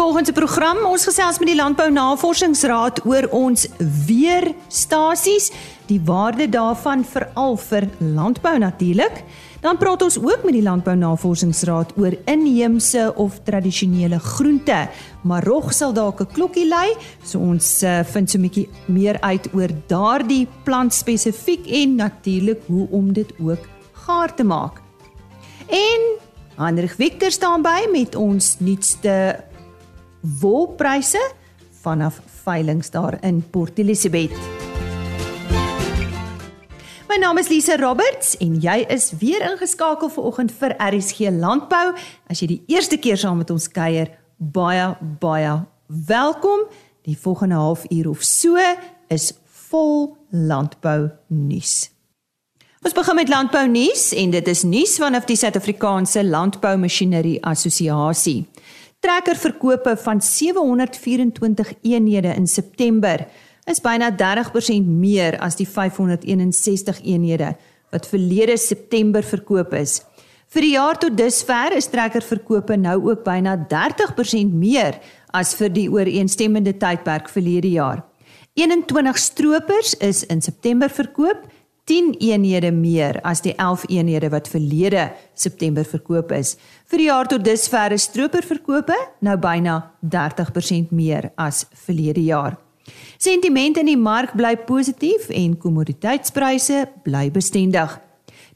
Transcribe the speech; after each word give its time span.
Volgens 0.00 0.30
die 0.30 0.32
program 0.32 0.78
ons 0.88 1.02
gesels 1.04 1.36
met 1.42 1.50
die 1.50 1.58
Landbou 1.58 1.90
Navorsingsraad 1.92 3.02
oor 3.04 3.26
ons 3.36 3.66
weerstasies, 4.06 5.50
die 5.90 5.98
waarde 6.08 6.46
daarvan 6.48 7.02
veral 7.04 7.58
vir 7.60 7.84
landbou 7.98 8.54
natuurlik. 8.62 9.18
Dan 9.60 9.76
praat 9.76 10.00
ons 10.06 10.16
ook 10.16 10.46
met 10.48 10.56
die 10.56 10.62
Landbou 10.64 10.94
Navorsingsraad 10.96 11.92
oor 12.00 12.16
inheemse 12.32 13.10
of 13.20 13.42
tradisionele 13.44 14.22
groente. 14.24 14.78
Maar 15.28 15.44
rog 15.44 15.68
sal 15.76 15.92
dalk 15.92 16.24
'n 16.24 16.32
klokkie 16.32 16.64
lui, 16.68 16.96
so 17.22 17.38
ons 17.38 17.82
uh, 17.82 18.00
vind 18.00 18.30
so 18.30 18.38
'n 18.38 18.48
bietjie 18.48 18.68
meer 18.88 19.20
uit 19.20 19.52
oor 19.52 19.68
daardie 19.86 20.48
plant 20.64 20.94
spesifiek 20.94 21.68
en 21.68 21.94
natuurlik 21.94 22.62
hoe 22.72 22.88
om 22.90 23.12
dit 23.12 23.28
ook 23.36 23.68
gaar 23.92 24.34
te 24.34 24.44
maak. 24.44 24.80
En 25.68 26.00
Hendrik 26.56 26.90
Victor 26.90 27.30
staan 27.30 27.62
by 27.62 27.84
met 27.92 28.14
ons 28.14 28.56
nuutste 28.60 29.44
wolpryse 30.20 31.20
vanaf 31.82 32.20
veilinge 32.44 32.90
daar 32.90 33.18
in 33.24 33.42
Port 33.50 33.78
Elizabeth. 33.78 34.36
My 37.08 37.16
naam 37.18 37.38
is 37.38 37.48
Lise 37.48 37.76
Roberts 37.76 38.36
en 38.38 38.60
jy 38.62 38.84
is 38.88 39.10
weer 39.18 39.42
ingeskakel 39.42 40.12
vanoggend 40.14 40.52
vir 40.60 40.76
RSG 40.78 41.32
Landbou. 41.34 41.94
As 42.30 42.38
jy 42.38 42.46
die 42.52 42.60
eerste 42.70 43.00
keer 43.02 43.18
saam 43.18 43.40
met 43.42 43.50
ons 43.50 43.66
kuier, 43.66 44.12
baie 44.38 44.92
baie 45.18 45.56
welkom. 46.06 46.68
Die 47.08 47.16
volgende 47.18 47.58
halfuur 47.58 48.12
of 48.12 48.22
so 48.22 48.60
is 49.10 49.32
vol 49.70 50.14
landbou 50.30 51.08
nuus. 51.34 51.88
Ons 52.80 52.94
begin 52.96 53.18
met 53.18 53.28
landbou 53.28 53.66
nuus 53.68 54.12
en 54.16 54.30
dit 54.32 54.46
is 54.48 54.62
nuus 54.64 54.94
vanaf 55.02 55.26
die 55.28 55.36
Suid-Afrikaanse 55.36 56.22
Landbou 56.24 56.76
Masjinerie 56.80 57.40
Assosiasie 57.44 58.46
trekkerverkope 59.00 59.96
van 59.96 60.20
724 60.20 61.72
eenhede 61.82 62.34
in 62.36 62.46
September 62.46 63.26
is 63.64 63.80
byna 63.80 64.10
30% 64.12 64.88
meer 64.88 65.38
as 65.40 65.56
die 65.56 65.68
561 65.68 67.00
eenhede 67.04 67.54
wat 67.90 68.06
verlede 68.06 68.56
September 68.58 69.24
verkoop 69.24 69.72
is. 69.74 70.00
Vir 70.50 70.66
die 70.66 70.74
jaar 70.74 70.98
tot 70.98 71.16
dusver 71.18 71.76
is 71.78 71.88
trekkerverkope 71.90 72.76
nou 72.76 72.98
ook 73.08 73.24
byna 73.24 73.56
30% 73.70 74.52
meer 74.52 74.98
as 75.32 75.54
vir 75.58 75.72
die 75.72 75.88
ooreenstemmende 75.90 76.74
tydperk 76.78 77.30
verlede 77.30 77.70
jaar. 77.70 78.04
21 78.58 79.18
stroopers 79.18 79.94
is 80.02 80.24
in 80.26 80.42
September 80.42 80.90
verkoop 80.90 81.46
10 81.90 82.12
eenhede 82.22 82.70
meer 82.70 83.18
as 83.26 83.40
die 83.42 83.54
11 83.56 83.88
eenhede 83.90 84.28
wat 84.30 84.48
verlede 84.50 85.08
September 85.34 85.84
verkoop 85.84 86.30
is. 86.36 86.56
Vir 86.90 86.98
die 86.98 87.06
jaar 87.06 87.28
tot 87.30 87.44
dusver 87.46 87.92
is 87.94 88.08
stroperverkope 88.08 88.96
nou 89.22 89.36
byna 89.38 89.76
30% 90.02 90.90
meer 90.90 91.28
as 91.38 91.60
verlede 91.84 92.24
jaar. 92.26 92.56
Sentiment 93.14 93.78
in 93.78 93.86
die 93.86 94.00
mark 94.00 94.32
bly 94.34 94.56
positief 94.66 95.28
en 95.30 95.54
kommoditeitspryse 95.62 96.80
bly 97.04 97.28
bestendig. 97.30 97.94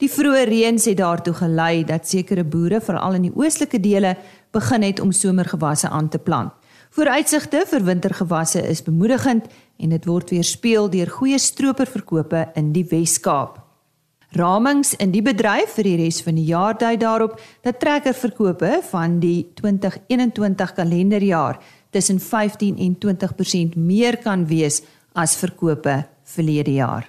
Die 0.03 0.11
vroeë 0.11 0.49
reëns 0.51 0.89
het 0.91 0.99
daartoe 0.99 1.37
gelei 1.45 1.85
dat 1.87 2.11
sekere 2.11 2.43
boere 2.43 2.83
veral 2.83 3.21
in 3.21 3.29
die 3.29 3.35
oostelike 3.39 3.79
dele 3.79 4.17
begin 4.51 4.83
het 4.83 4.99
om 5.05 5.15
somergewasse 5.15 5.89
aan 5.95 6.11
te 6.11 6.19
plant. 6.19 6.51
Vooruitsigte 6.91 7.63
vir 7.71 7.87
wintergewasse 7.87 8.67
is 8.67 8.83
bemoedigend 8.83 9.47
en 9.79 9.95
dit 9.95 10.11
word 10.11 10.35
weerspieël 10.35 10.91
deur 10.91 11.21
goeie 11.21 11.39
stroperverkope 11.39 12.49
in 12.59 12.75
die 12.75 12.87
Wes-Kaap. 12.91 13.64
Ramings 14.35 14.95
in 14.99 15.13
die 15.15 15.23
bedryf 15.23 15.77
vir 15.77 15.87
die 15.87 15.97
res 16.01 16.19
van 16.27 16.35
die 16.35 16.49
jaar 16.49 16.75
dui 16.79 16.97
daarop 16.99 17.37
dat 17.63 17.79
trekkerverkope 17.79 18.81
van 18.91 19.21
die 19.23 19.47
2021 19.61 20.75
kalenderjaar 20.75 21.61
tussen 21.95 22.19
15 22.19 22.79
en 22.83 22.97
20% 22.99 23.77
meer 23.79 24.19
kan 24.19 24.47
wees 24.51 24.83
as 25.15 25.37
verkope 25.39 26.03
verlede 26.27 26.73
jaar. 26.75 27.07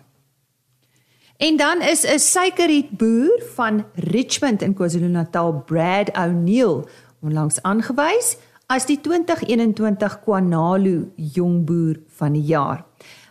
En 1.37 1.57
dan 1.57 1.81
is 1.81 2.05
'n 2.05 2.19
suikerrietboer 2.19 3.41
van 3.55 3.85
Richmond 3.95 4.61
in 4.61 4.73
KwaZulu-Natal, 4.73 5.63
Brad 5.65 6.17
O'Neil, 6.17 6.87
onlangs 7.21 7.61
aangewys 7.61 8.37
as 8.67 8.85
die 8.85 9.01
2021 9.01 10.19
Kwanalu 10.23 11.11
jongboer 11.15 11.99
van 12.07 12.33
die 12.33 12.45
jaar. 12.45 12.85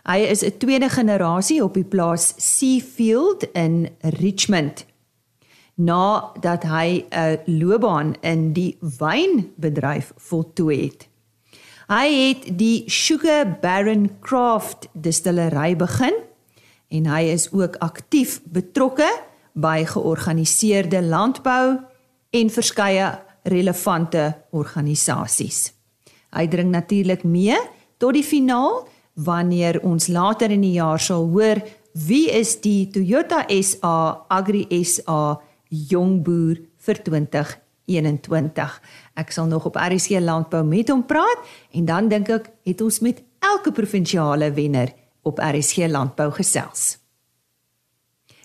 Hy 0.05 0.17
is 0.29 0.43
'n 0.45 0.57
tweede 0.57 0.89
generasie 0.89 1.63
op 1.63 1.73
die 1.73 1.83
plaas 1.83 2.33
Seafield 2.37 3.43
in 3.53 3.89
Richmond. 3.99 4.85
Nadat 5.75 6.63
hy 6.63 7.05
'n 7.09 7.39
loopbaan 7.45 8.15
in 8.21 8.53
die 8.53 8.77
wynbedryf 8.79 10.13
voltooi 10.15 10.81
het. 10.81 11.07
Hy 11.87 12.27
het 12.27 12.57
die 12.57 12.83
Sugar 12.89 13.57
Baron 13.61 14.09
Craft 14.19 14.87
distillery 14.93 15.75
begin 15.75 16.13
en 16.87 17.05
hy 17.05 17.21
is 17.21 17.51
ook 17.51 17.75
aktief 17.75 18.41
betrokke 18.43 19.09
by 19.53 19.85
georganiseerde 19.85 21.01
landbou 21.01 21.79
en 22.29 22.49
verskeie 22.49 23.19
relevante 23.43 24.35
organisasies. 24.49 25.73
Hy 26.29 26.47
dring 26.47 26.71
natuurlik 26.71 27.23
mee 27.23 27.57
tot 27.97 28.13
die 28.13 28.23
finaal 28.23 28.87
wanneer 29.15 29.79
ons 29.83 30.07
later 30.07 30.51
in 30.51 30.63
die 30.65 30.75
jaar 30.75 30.99
sal 30.99 31.29
hoor 31.31 31.61
wie 31.95 32.27
is 32.31 32.57
die 32.59 32.89
Toyota 32.91 33.45
SA 33.47 34.25
Agri 34.27 34.65
SA 34.83 35.37
jongboer 35.71 36.59
vir 36.85 36.99
2021. 37.07 38.75
Ek 39.15 39.31
sal 39.31 39.47
nog 39.47 39.69
op 39.71 39.79
RC 39.79 40.19
landbou 40.19 40.63
met 40.67 40.91
hom 40.91 41.05
praat 41.07 41.47
en 41.71 41.87
dan 41.87 42.11
dink 42.11 42.29
ek 42.29 42.51
het 42.67 42.83
ons 42.83 42.99
met 43.05 43.23
elke 43.39 43.71
provinsiale 43.71 44.51
wenner 44.51 44.91
op 45.23 45.39
RC 45.39 45.87
landbou 45.89 46.29
gesels. 46.35 46.97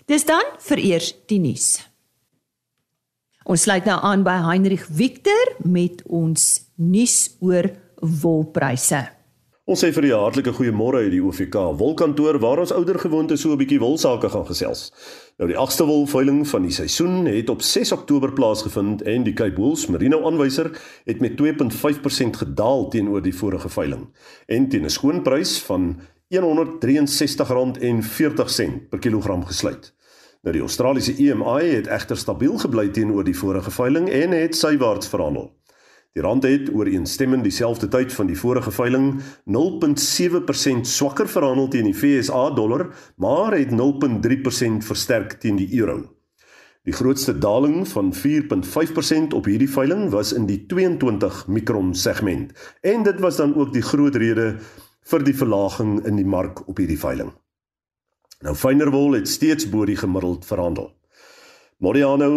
Dis 0.07 0.25
dan 0.27 0.55
vir 0.59 0.79
eers 0.79 1.13
die 1.27 1.39
nuus. 1.39 1.77
Ons 3.45 3.65
sluit 3.65 3.85
nou 3.89 3.97
aan 4.05 4.23
by 4.23 4.37
Heinrich 4.45 4.85
Victor 4.87 5.55
met 5.65 6.03
ons 6.07 6.61
nuus 6.77 7.35
oor 7.41 7.67
wolpryse. 8.01 9.01
Ons 9.69 9.83
sê 9.83 9.91
vir 9.93 10.07
die 10.07 10.15
hartlike 10.17 10.55
goeiemôre 10.57 11.03
uit 11.05 11.11
die 11.13 11.19
OVK 11.21 11.53
wolkantoor 11.77 12.39
waar 12.41 12.57
ons 12.63 12.71
ouer 12.73 12.97
gewoonte 12.97 13.35
so 13.37 13.53
'n 13.53 13.61
bietjie 13.61 13.77
wolsake 13.79 14.29
gaan 14.33 14.47
gesels. 14.47 14.91
Nou 15.37 15.47
die 15.47 15.57
8ste 15.57 15.85
wolveiling 15.85 16.47
van 16.47 16.63
die 16.63 16.71
seisoen 16.71 17.25
het 17.29 17.49
op 17.49 17.61
6 17.61 17.91
Oktober 17.91 18.33
plaasgevind 18.33 19.03
en 19.03 19.23
die 19.23 19.33
Cape 19.33 19.61
Wool 19.61 19.77
Merino 19.89 20.25
aanwyser 20.25 20.71
het 21.05 21.21
met 21.21 21.37
2.5% 21.37 22.37
gedaal 22.37 22.89
teenoor 22.89 23.21
die 23.21 23.35
vorige 23.35 23.69
veiling 23.69 24.09
en 24.47 24.69
teen 24.69 24.85
'n 24.85 24.89
skoonprys 24.89 25.59
van 25.59 25.99
R163.40 26.33 28.89
per 28.89 28.99
kilogram 28.99 29.45
gesluit. 29.45 29.93
Nou 30.41 30.53
die 30.53 30.61
Australiese 30.61 31.13
EMI 31.17 31.65
het 31.65 31.87
egter 31.87 32.17
stabiel 32.17 32.57
gebly 32.57 32.89
teenoor 32.89 33.23
die 33.23 33.37
vorige 33.37 33.71
veiling 33.71 34.09
en 34.09 34.31
het 34.31 34.55
sywaarts 34.55 35.07
verhandel. 35.07 35.60
Die 36.11 36.23
rand 36.23 36.43
het 36.43 36.67
ooreenstemmend 36.75 37.45
dieselfde 37.47 37.87
tyd 37.87 38.11
van 38.13 38.27
die 38.27 38.35
vorige 38.35 38.71
veiling 38.75 39.21
0.7% 39.47 40.81
swakker 40.83 41.29
verhandel 41.31 41.69
teen 41.71 41.87
die 41.87 41.95
FSA 41.95 42.49
dollar, 42.55 42.89
maar 43.15 43.55
het 43.55 43.71
0.3% 43.71 44.83
versterk 44.83 45.37
teen 45.39 45.55
die 45.55 45.69
euro. 45.79 46.01
Die 46.83 46.93
grootste 46.97 47.37
daling 47.37 47.87
van 47.87 48.11
4.5% 48.17 49.35
op 49.37 49.47
hierdie 49.47 49.69
veiling 49.69 50.09
was 50.11 50.33
in 50.33 50.49
die 50.49 50.65
22 50.65 51.45
mikron 51.47 51.93
segment 51.95 52.51
en 52.81 53.03
dit 53.07 53.19
was 53.23 53.37
dan 53.37 53.55
ook 53.55 53.71
die 53.71 53.85
groot 53.85 54.15
rede 54.15 54.55
vir 55.11 55.23
die 55.23 55.35
verlaging 55.37 55.99
in 56.09 56.17
die 56.19 56.27
mark 56.27 56.65
op 56.67 56.81
hierdie 56.81 56.99
veiling. 56.99 57.31
Nou 58.41 58.55
Fynderwol 58.57 59.13
het 59.15 59.29
steeds 59.29 59.69
bo 59.69 59.85
die 59.85 59.95
gemiddeld 59.95 60.43
verhandel. 60.49 60.89
Modiano 61.77 62.31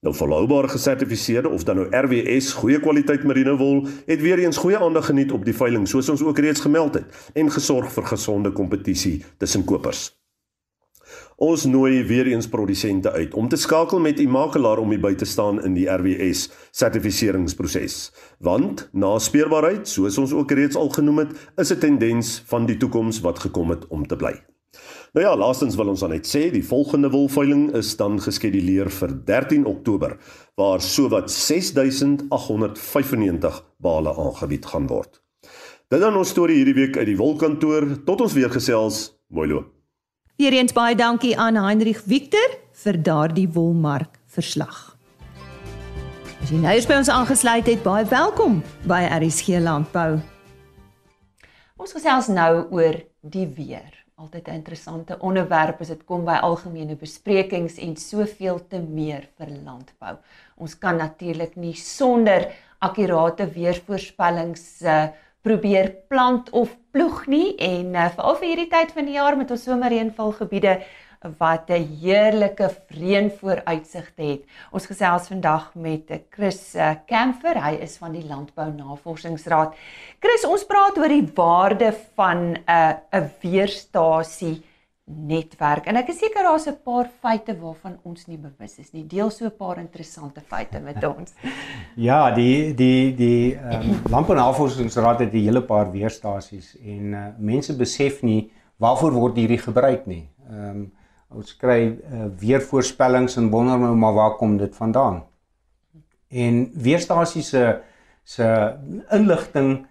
Nou 0.00 0.14
volhoubaar 0.14 0.68
gesertifiseerde 0.68 1.48
of 1.48 1.64
dan 1.64 1.76
nou 1.76 1.88
RWS 1.90 2.52
goeie 2.52 2.80
kwaliteit 2.80 3.24
merino 3.24 3.56
wol 3.56 3.82
het 4.06 4.20
weer 4.20 4.38
eens 4.40 4.56
goeie 4.56 4.78
aandag 4.78 5.10
geniet 5.10 5.32
op 5.32 5.44
die 5.44 5.54
veiling 5.54 5.88
soos 5.88 6.08
ons 6.08 6.22
ook 6.24 6.38
reeds 6.38 6.60
gemeld 6.64 6.94
het 6.94 7.28
en 7.36 7.50
gesorg 7.52 7.92
vir 7.92 8.06
gesonde 8.08 8.52
kompetisie 8.52 9.18
tussen 9.36 9.64
kopers. 9.64 10.08
Ons 11.36 11.66
nooi 11.68 12.00
weer 12.04 12.26
eens 12.32 12.48
produsente 12.48 13.12
uit 13.12 13.34
om 13.34 13.48
te 13.48 13.56
skakel 13.56 14.00
met 14.00 14.20
u 14.20 14.28
makelaar 14.28 14.80
om 14.80 14.96
by 15.00 15.12
te 15.14 15.28
staan 15.28 15.60
in 15.64 15.76
die 15.76 15.88
RWS 15.88 16.48
sertifiseringsproses. 16.70 18.12
Want 18.38 18.88
naspeurbaarheid, 18.92 19.88
soos 19.88 20.18
ons 20.18 20.32
ook 20.32 20.52
reeds 20.52 20.76
al 20.76 20.88
genoem 20.88 21.18
het, 21.18 21.36
is 21.56 21.72
'n 21.72 21.78
tendens 21.78 22.42
van 22.46 22.66
die 22.66 22.76
toekoms 22.76 23.20
wat 23.20 23.38
gekom 23.38 23.70
het 23.70 23.86
om 23.88 24.06
te 24.06 24.16
bly. 24.16 24.49
Nou 25.10 25.26
ja, 25.26 25.36
laastens 25.36 25.74
wil 25.74 25.88
ons 25.90 26.00
dan 26.04 26.12
net 26.14 26.28
sê 26.30 26.54
die 26.54 26.62
volgende 26.62 27.08
wolveiling 27.10 27.74
is 27.74 27.96
dan 27.98 28.22
geskeduleer 28.22 28.86
vir 28.94 29.10
13 29.26 29.66
Oktober 29.66 30.14
waar 30.54 30.78
sowat 30.80 31.30
6895 31.34 33.58
bale 33.82 34.14
aangebied 34.14 34.70
gaan 34.70 34.86
word. 34.86 35.18
Dit 35.90 35.98
dan 35.98 36.14
ons 36.14 36.30
storie 36.30 36.54
hierdie 36.60 36.78
week 36.78 36.94
uit 36.94 37.10
die 37.10 37.18
wolkantoor 37.18 38.06
tot 38.06 38.22
ons 38.22 38.38
weer 38.38 38.54
gesels. 38.54 39.18
Mooi 39.34 39.50
loop. 39.50 39.66
Weereens 40.38 40.70
baie 40.72 40.94
dankie 40.94 41.34
aan 41.34 41.58
Heinrich 41.58 42.06
Victor 42.06 42.46
vir 42.84 42.94
daardie 43.02 43.50
wolmark 43.50 44.22
verslag. 44.30 44.94
As 46.38 46.54
jy 46.54 46.62
nou 46.62 46.78
by 46.86 47.02
ons 47.02 47.10
aangesluit 47.10 47.66
het, 47.66 47.82
baie 47.82 48.06
welkom 48.06 48.62
by 48.86 49.10
RSG 49.18 49.58
Landbou. 49.58 50.22
Ons 51.82 51.98
gesels 51.98 52.30
nou 52.30 52.70
oor 52.70 52.94
die 53.26 53.50
weer 53.58 53.99
altyd 54.20 54.48
'n 54.48 54.54
interessante 54.60 55.16
onderwerp 55.18 55.80
as 55.80 55.88
dit 55.88 56.04
kom 56.04 56.24
by 56.24 56.36
algemene 56.44 56.96
besprekings 56.96 57.78
en 57.78 57.96
soveel 57.96 58.66
te 58.68 58.78
meer 58.78 59.28
vir 59.38 59.48
landbou. 59.64 60.16
Ons 60.56 60.78
kan 60.78 60.96
natuurlik 60.96 61.56
nie 61.56 61.74
sonder 61.74 62.52
akkurate 62.78 63.46
weervoorspellings 63.46 64.82
uh, 64.82 65.08
probeer 65.42 65.90
plant 66.08 66.50
of 66.50 66.76
ploeg 66.90 67.26
nie 67.26 67.56
en 67.56 67.94
uh, 67.94 68.08
veral 68.16 68.36
vir 68.36 68.48
hierdie 68.48 68.70
tyd 68.70 68.92
van 68.92 69.04
die 69.08 69.16
jaar 69.16 69.36
met 69.36 69.50
ons 69.50 69.64
somerreënvalgebiede 69.64 70.80
wat 71.38 71.70
'n 71.70 71.98
heerlike 72.00 72.70
reën 72.88 73.30
vooruitsigte 73.30 74.22
het. 74.22 74.42
Ons 74.72 74.86
gesels 74.86 75.28
vandag 75.28 75.74
met 75.74 76.22
Chris 76.30 76.76
Kemfer, 77.06 77.62
hy 77.62 77.74
is 77.80 77.96
van 77.96 78.12
die 78.12 78.24
Landbou 78.24 78.72
Navorsingsraad. 78.72 79.74
Chris, 80.18 80.44
ons 80.44 80.64
praat 80.64 80.98
oor 80.98 81.08
die 81.08 81.28
waarde 81.34 81.92
van 82.14 82.38
'n 82.52 82.58
uh, 82.68 82.94
'n 83.12 83.30
weerstasie 83.40 84.62
netwerk. 85.10 85.86
En 85.90 85.98
ek 85.98 86.12
is 86.12 86.20
seker 86.22 86.42
daar's 86.46 86.66
'n 86.66 86.78
paar 86.84 87.08
feite 87.20 87.56
waarvan 87.58 87.98
ons 88.02 88.26
nie 88.26 88.38
bewus 88.38 88.78
is 88.78 88.92
nie. 88.92 89.06
Deel 89.06 89.30
so 89.30 89.44
'n 89.44 89.56
paar 89.56 89.78
interessante 89.78 90.40
feite 90.40 90.80
met 90.80 91.04
ons. 91.04 91.32
Ja, 91.96 92.30
die 92.30 92.74
die 92.74 93.14
die 93.14 93.54
ehm 93.56 93.90
um, 93.90 94.02
Landbou 94.10 94.36
Navorsingsraad 94.36 95.20
het 95.20 95.32
'n 95.32 95.44
hele 95.44 95.62
paar 95.62 95.90
weerstasies 95.90 96.76
en 96.78 97.12
uh, 97.12 97.26
mense 97.38 97.76
besef 97.76 98.22
nie 98.22 98.50
waarvoor 98.78 99.12
word 99.12 99.36
hierdie 99.36 99.58
gebruik 99.58 100.06
nie. 100.06 100.28
Ehm 100.48 100.70
um, 100.70 100.92
ons 101.30 101.56
kry 101.56 101.80
uh, 101.86 102.26
weervoorspellings 102.40 103.36
en 103.38 103.50
wonder 103.50 103.78
nou 103.78 103.94
maar 103.96 104.16
waar 104.16 104.36
kom 104.38 104.56
dit 104.58 104.74
vandaan. 104.76 105.22
En 106.28 106.66
weerstasie 106.74 107.42
se 107.42 107.80
se 108.24 108.46
inligting 109.10 109.86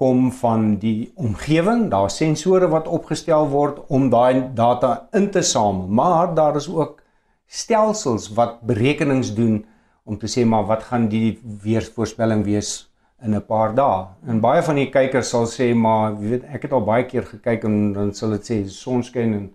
kom 0.00 0.30
van 0.32 0.76
die 0.80 1.10
omgewing, 1.16 1.88
daar 1.90 2.10
sensore 2.10 2.68
wat 2.70 2.86
opgestel 2.88 3.48
word 3.50 3.80
om 3.88 4.08
daai 4.12 4.52
data 4.54 5.08
in 5.16 5.30
te 5.30 5.42
samel, 5.42 5.88
maar 5.88 6.34
daar 6.34 6.56
is 6.56 6.68
ook 6.70 7.02
stelsels 7.46 8.30
wat 8.36 8.60
berekenings 8.62 9.34
doen 9.34 9.64
om 10.04 10.18
te 10.18 10.30
sê 10.30 10.46
maar 10.46 10.68
wat 10.70 10.86
gaan 10.88 11.08
die 11.10 11.38
weervoorspelling 11.64 12.44
wees 12.46 12.90
in 13.22 13.34
'n 13.34 13.46
paar 13.46 13.74
dae. 13.74 14.06
En 14.26 14.40
baie 14.40 14.62
van 14.62 14.74
die 14.74 14.90
kykers 14.90 15.28
sal 15.28 15.46
sê 15.46 15.74
maar 15.74 16.18
weet 16.18 16.44
ek 16.44 16.62
het 16.62 16.72
al 16.72 16.84
baie 16.84 17.04
keer 17.04 17.22
gekyk 17.22 17.64
en 17.64 17.92
dan 17.92 18.14
sal 18.14 18.30
dit 18.30 18.50
sê 18.50 18.68
sonskyn 18.68 19.34
en 19.34 19.50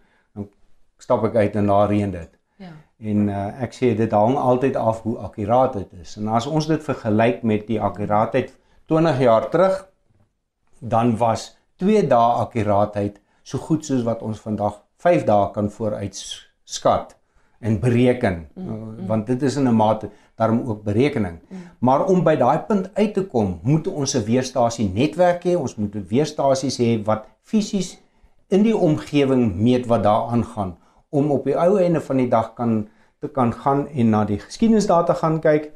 stap 0.98 1.24
ek 1.24 1.36
uit 1.36 1.56
en 1.56 1.68
daar 1.68 1.90
reën 1.90 2.12
dit. 2.12 2.30
Ja. 2.58 2.72
En 2.98 3.28
uh, 3.28 3.48
ek 3.64 3.74
sê 3.76 3.92
dit 3.96 4.12
hang 4.12 4.38
altyd 4.38 4.76
af 4.76 5.02
hoe 5.02 5.18
akkuraat 5.18 5.74
dit 5.74 5.92
is. 6.02 6.16
En 6.18 6.28
as 6.28 6.48
ons 6.48 6.68
dit 6.68 6.84
vergelyk 6.84 7.44
met 7.44 7.68
die 7.68 7.82
akkuraatheid 7.82 8.54
20 8.88 9.20
jaar 9.20 9.50
terug, 9.50 9.82
dan 10.80 11.18
was 11.18 11.58
2 11.84 12.08
dae 12.08 12.32
akkuraatheid 12.46 13.20
so 13.44 13.58
goed 13.58 13.86
soos 13.86 14.04
wat 14.08 14.22
ons 14.22 14.40
vandag 14.40 14.82
5 15.04 15.26
dae 15.28 15.52
kan 15.52 15.70
vooruitskat 15.70 17.16
en 17.66 17.80
bereken 17.80 18.46
mm, 18.54 18.70
mm. 18.70 19.08
want 19.08 19.28
dit 19.28 19.42
is 19.42 19.56
in 19.56 19.68
'n 19.68 19.76
mate 19.76 20.10
daarom 20.36 20.62
ook 20.68 20.84
berekening. 20.84 21.40
Mm. 21.50 21.58
Maar 21.80 22.06
om 22.06 22.24
by 22.24 22.36
daai 22.36 22.60
punt 22.60 22.90
uit 22.94 23.14
te 23.14 23.26
kom, 23.26 23.60
moet 23.64 23.88
ons 23.88 24.16
'n 24.16 24.24
weerstasie 24.24 24.90
netwerk 24.94 25.44
hê. 25.44 25.56
Ons 25.56 25.76
moet 25.76 25.96
'n 25.96 26.06
weerstasie 26.08 26.72
hê 26.72 27.04
wat 27.04 27.26
fisies 27.42 28.00
in 28.48 28.64
die 28.64 28.78
omgewing 28.78 29.56
meet 29.56 29.86
wat 29.86 30.04
daar 30.04 30.28
aangaan 30.30 30.78
om 31.10 31.32
op 31.32 31.46
die 31.48 31.58
ou 31.58 31.78
einde 31.80 32.02
van 32.02 32.18
die 32.18 32.30
dag 32.30 32.54
kan 32.54 32.88
te 33.20 33.28
kan 33.28 33.54
gaan 33.54 33.88
en 33.88 34.10
na 34.10 34.24
die 34.26 34.40
geskiedenisdata 34.40 35.14
gaan 35.22 35.40
kyk 35.42 35.72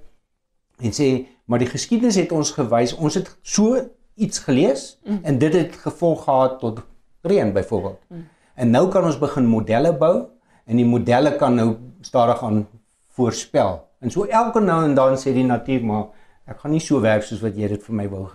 en 0.80 0.96
sê 0.96 1.10
maar 1.46 1.60
die 1.60 1.70
geskiedenis 1.70 2.20
het 2.20 2.32
ons 2.36 2.52
gewys 2.58 2.96
ons 2.96 3.18
het 3.20 3.32
so 3.42 3.80
iets 4.16 4.40
gelees 4.46 5.00
mm. 5.06 5.20
en 5.24 5.40
dit 5.40 5.54
het 5.54 5.76
gevolg 5.86 6.24
gehad 6.24 6.60
tot 6.60 6.82
reën 7.22 7.54
byvoorbeeld. 7.54 8.00
Mm. 8.08 8.26
En 8.56 8.70
nou 8.70 8.88
kan 8.92 9.06
ons 9.08 9.20
begin 9.20 9.48
modelle 9.48 9.94
bou 9.98 10.16
en 10.66 10.80
die 10.80 10.86
modelle 10.86 11.36
kan 11.40 11.56
nou 11.56 11.70
stadig 12.02 12.44
aan 12.44 12.66
voorspel. 13.16 13.80
En 14.00 14.12
so 14.12 14.24
elke 14.24 14.60
nou 14.60 14.84
en 14.84 14.96
dan 14.96 15.18
sê 15.18 15.34
die 15.36 15.48
natuur 15.48 15.86
maar 15.86 16.06
ek 16.50 16.60
gaan 16.64 16.76
nie 16.76 16.84
so 16.84 17.00
werk 17.02 17.24
soos 17.24 17.42
wat 17.46 17.58
jy 17.58 17.68
dit 17.72 17.84
vir 17.86 17.96
my 17.96 18.08
wou 18.12 18.26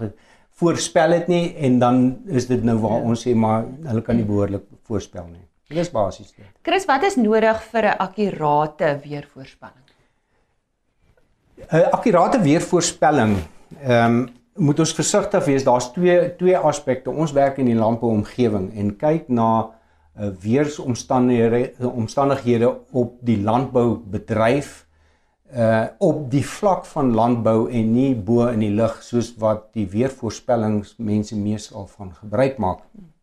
voorspel 0.54 1.16
het 1.16 1.28
nie 1.28 1.54
en 1.66 1.78
dan 1.78 2.04
is 2.26 2.46
dit 2.46 2.62
nou 2.62 2.76
waar 2.78 3.00
ja. 3.00 3.08
ons 3.10 3.24
sê 3.26 3.34
maar 3.34 3.64
hulle 3.88 4.02
kan 4.06 4.16
nie 4.16 4.26
behoorlik 4.26 4.66
voorspel 4.86 5.26
nie. 5.32 5.42
Dis 5.74 5.90
basies 5.90 6.32
dit. 6.32 6.46
Chris, 6.62 6.86
wat 6.86 7.02
is 7.02 7.16
nodig 7.16 7.62
vir 7.72 7.84
'n 7.90 7.98
akkurate 7.98 9.00
weervoorspelling? 9.02 9.84
'n 11.72 11.90
Akkurate 11.90 12.40
weervoorspelling, 12.40 13.36
ehm 13.82 14.18
um, 14.18 14.28
moet 14.56 14.78
ons 14.78 14.94
versigtig 14.94 15.44
wees. 15.44 15.64
Daar's 15.64 15.92
twee 15.92 16.36
twee 16.36 16.56
aspekte. 16.56 17.10
Ons 17.10 17.32
werk 17.32 17.58
in 17.58 17.66
die 17.66 17.74
landbouomgewing 17.74 18.72
en 18.74 18.96
kyk 18.96 19.28
na 19.28 19.70
uh, 20.20 20.28
weeromstandighede 20.40 21.90
omstandighede 21.90 22.78
op 22.90 23.18
die 23.20 23.42
landboubedryf 23.42 24.86
uh 25.54 25.86
op 25.98 26.30
die 26.30 26.46
vlak 26.46 26.86
van 26.86 27.12
landbou 27.14 27.70
en 27.70 27.92
nie 27.92 28.14
bo 28.14 28.46
in 28.46 28.62
die 28.64 28.74
lug 28.74 29.02
soos 29.02 29.34
wat 29.38 29.68
die 29.72 29.86
weervoorspellings 29.86 30.94
mense 30.98 31.36
meestal 31.36 31.86
van 31.86 32.14
gebruik 32.14 32.58
maak. 32.58 32.80
Hmm. 32.92 33.13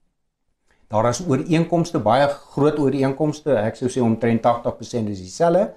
Daar 0.91 1.07
is 1.07 1.21
ooreenkomste, 1.24 2.01
baie 2.03 2.27
groot 2.51 2.79
ooreenkomste. 2.79 3.53
Ek 3.55 3.77
sou 3.79 3.88
sê 3.91 4.01
omtrent 4.03 4.43
80% 4.43 5.12
is 5.13 5.21
dieselfde, 5.24 5.69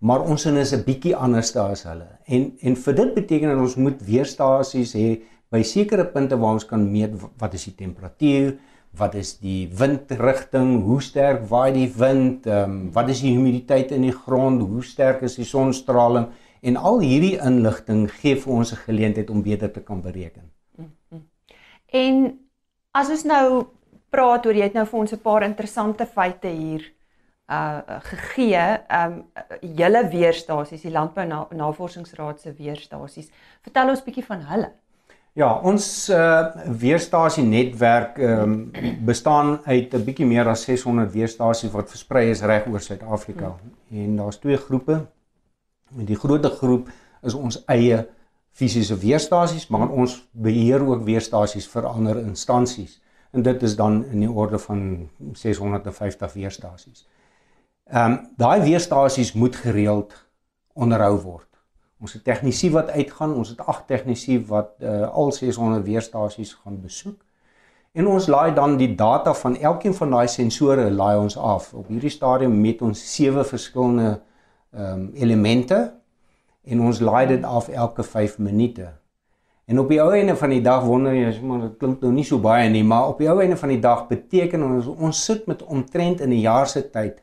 maar 0.00 0.24
ons 0.24 0.42
sin 0.42 0.56
is 0.56 0.72
'n 0.72 0.84
bietjie 0.84 1.16
anders 1.16 1.56
as 1.56 1.82
hulle. 1.84 2.08
En 2.26 2.52
en 2.60 2.76
vir 2.76 2.94
dit 2.94 3.14
beteken 3.14 3.48
dat 3.48 3.58
ons 3.58 3.76
moet 3.76 4.00
weerstasies 4.02 4.94
hê 4.94 5.20
by 5.50 5.62
sekere 5.62 6.04
punte 6.04 6.36
waar 6.36 6.52
ons 6.52 6.64
kan 6.64 6.90
meet 6.92 7.12
wat 7.38 7.54
is 7.54 7.64
die 7.64 7.74
temperatuur, 7.74 8.56
wat 8.96 9.14
is 9.14 9.36
die 9.38 9.68
windrigting, 9.78 10.82
hoe 10.82 11.02
sterk 11.02 11.44
waai 11.50 11.72
die 11.72 11.92
wind, 11.98 12.46
ehm 12.46 12.70
um, 12.70 12.92
wat 12.92 13.08
is 13.08 13.20
die 13.20 13.34
humiditeit 13.36 13.92
in 13.92 14.02
die 14.02 14.16
grond, 14.24 14.62
hoe 14.62 14.82
sterk 14.82 15.22
is 15.22 15.36
die 15.36 15.44
sonstraling 15.44 16.28
en 16.62 16.76
al 16.76 17.00
hierdie 17.00 17.36
inligting 17.38 18.10
gee 18.10 18.36
vir 18.36 18.52
ons 18.52 18.72
'n 18.72 18.84
geleentheid 18.88 19.30
om 19.30 19.42
beter 19.42 19.72
te 19.72 19.80
kan 19.80 20.00
bereken. 20.00 20.50
En 21.92 22.38
as 22.92 23.10
ons 23.10 23.24
nou 23.24 23.75
praat 24.16 24.46
oor 24.48 24.56
jy 24.56 24.68
het 24.70 24.76
nou 24.76 24.86
vir 24.88 25.00
ons 25.00 25.12
'n 25.12 25.22
paar 25.22 25.44
interessante 25.44 26.06
feite 26.06 26.48
hier 26.48 26.92
uh 27.46 28.00
gegee, 28.02 28.64
um, 28.90 29.20
julle 29.60 30.08
weerstasies, 30.10 30.82
die 30.82 30.90
Landbou 30.90 31.26
Navorsingsraad 31.54 32.40
se 32.40 32.52
weerstasies. 32.52 33.30
Vertel 33.62 33.92
ons 33.92 34.02
bietjie 34.02 34.24
van 34.24 34.42
hulle. 34.50 34.72
Ja, 35.36 35.52
ons 35.62 36.08
uh 36.08 36.48
weerstasie 36.66 37.44
netwerk 37.44 38.18
um, 38.18 38.72
bestaan 39.04 39.60
uit 39.64 39.94
'n 39.94 40.04
bietjie 40.04 40.26
meer 40.26 40.48
as 40.48 40.64
600 40.64 41.12
weerstasies 41.12 41.72
wat 41.72 41.90
versprei 41.90 42.30
is 42.30 42.42
reg 42.42 42.66
oor 42.66 42.80
Suid-Afrika. 42.80 43.46
Hmm. 43.46 44.02
En 44.02 44.16
daar's 44.16 44.38
twee 44.38 44.56
groepe. 44.56 45.06
Met 45.90 46.06
die 46.06 46.18
groot 46.18 46.44
groep 46.44 46.88
is 47.22 47.34
ons 47.34 47.64
eie 47.66 48.08
fisiese 48.50 48.96
weerstasies, 48.98 49.68
maar 49.68 49.88
ons 49.88 50.28
beheer 50.32 50.82
ook 50.82 51.04
weerstasies 51.04 51.68
vir 51.68 51.86
ander 51.86 52.18
instansies. 52.18 53.00
En 53.30 53.42
dit 53.42 53.62
is 53.62 53.76
dan 53.76 54.04
in 54.04 54.20
die 54.20 54.30
orde 54.30 54.58
van 54.58 55.08
650 55.32 56.32
weerstasies. 56.32 57.08
Ehm 57.84 58.12
um, 58.12 58.28
daai 58.36 58.62
weerstasies 58.62 59.32
moet 59.32 59.56
gereeld 59.56 60.26
onderhou 60.72 61.20
word. 61.20 61.48
Ons 62.00 62.12
het 62.12 62.24
tegnisië 62.24 62.70
wat 62.70 62.90
uitgaan, 62.90 63.34
ons 63.34 63.48
het 63.48 63.60
agt 63.60 63.86
tegnisië 63.86 64.44
wat 64.46 64.74
uh, 64.78 65.08
al 65.08 65.32
600 65.32 65.84
weerstasies 65.84 66.52
gaan 66.54 66.80
besoek. 66.80 67.20
En 67.92 68.06
ons 68.06 68.26
laai 68.26 68.54
dan 68.54 68.76
die 68.76 68.94
data 68.94 69.34
van 69.34 69.56
elkeen 69.56 69.94
van 69.94 70.10
daai 70.10 70.28
sensore 70.28 70.90
laai 70.90 71.16
ons 71.18 71.36
af. 71.36 71.72
Op 71.74 71.86
hierdie 71.88 72.12
stadium 72.12 72.60
meet 72.60 72.82
ons 72.82 73.14
sewe 73.14 73.44
verskillende 73.44 74.20
ehm 74.74 74.92
um, 74.92 75.10
elemente 75.14 75.94
en 76.66 76.80
ons 76.80 77.00
laai 77.00 77.26
dit 77.26 77.44
af 77.44 77.68
elke 77.68 78.02
5 78.02 78.38
minute. 78.38 78.90
En 79.66 79.80
op 79.82 79.88
die 79.90 79.98
ou 79.98 80.12
einde 80.14 80.36
van 80.38 80.52
die 80.54 80.62
dag 80.62 80.84
wonder 80.86 81.14
jy, 81.14 81.30
maar 81.42 81.64
dit 81.64 81.78
klink 81.80 82.02
nou 82.04 82.12
nie 82.14 82.24
so 82.24 82.38
baie 82.38 82.68
nie, 82.70 82.84
maar 82.86 83.08
op 83.10 83.18
die 83.18 83.26
ou 83.30 83.40
einde 83.42 83.56
van 83.58 83.72
die 83.74 83.80
dag 83.82 84.04
beteken 84.06 84.62
ons 84.62 84.86
ons 84.86 85.22
sit 85.26 85.46
met 85.50 85.64
omtrent 85.66 86.20
in 86.22 86.30
'n 86.30 86.40
jaar 86.40 86.68
se 86.70 86.82
tyd 86.90 87.22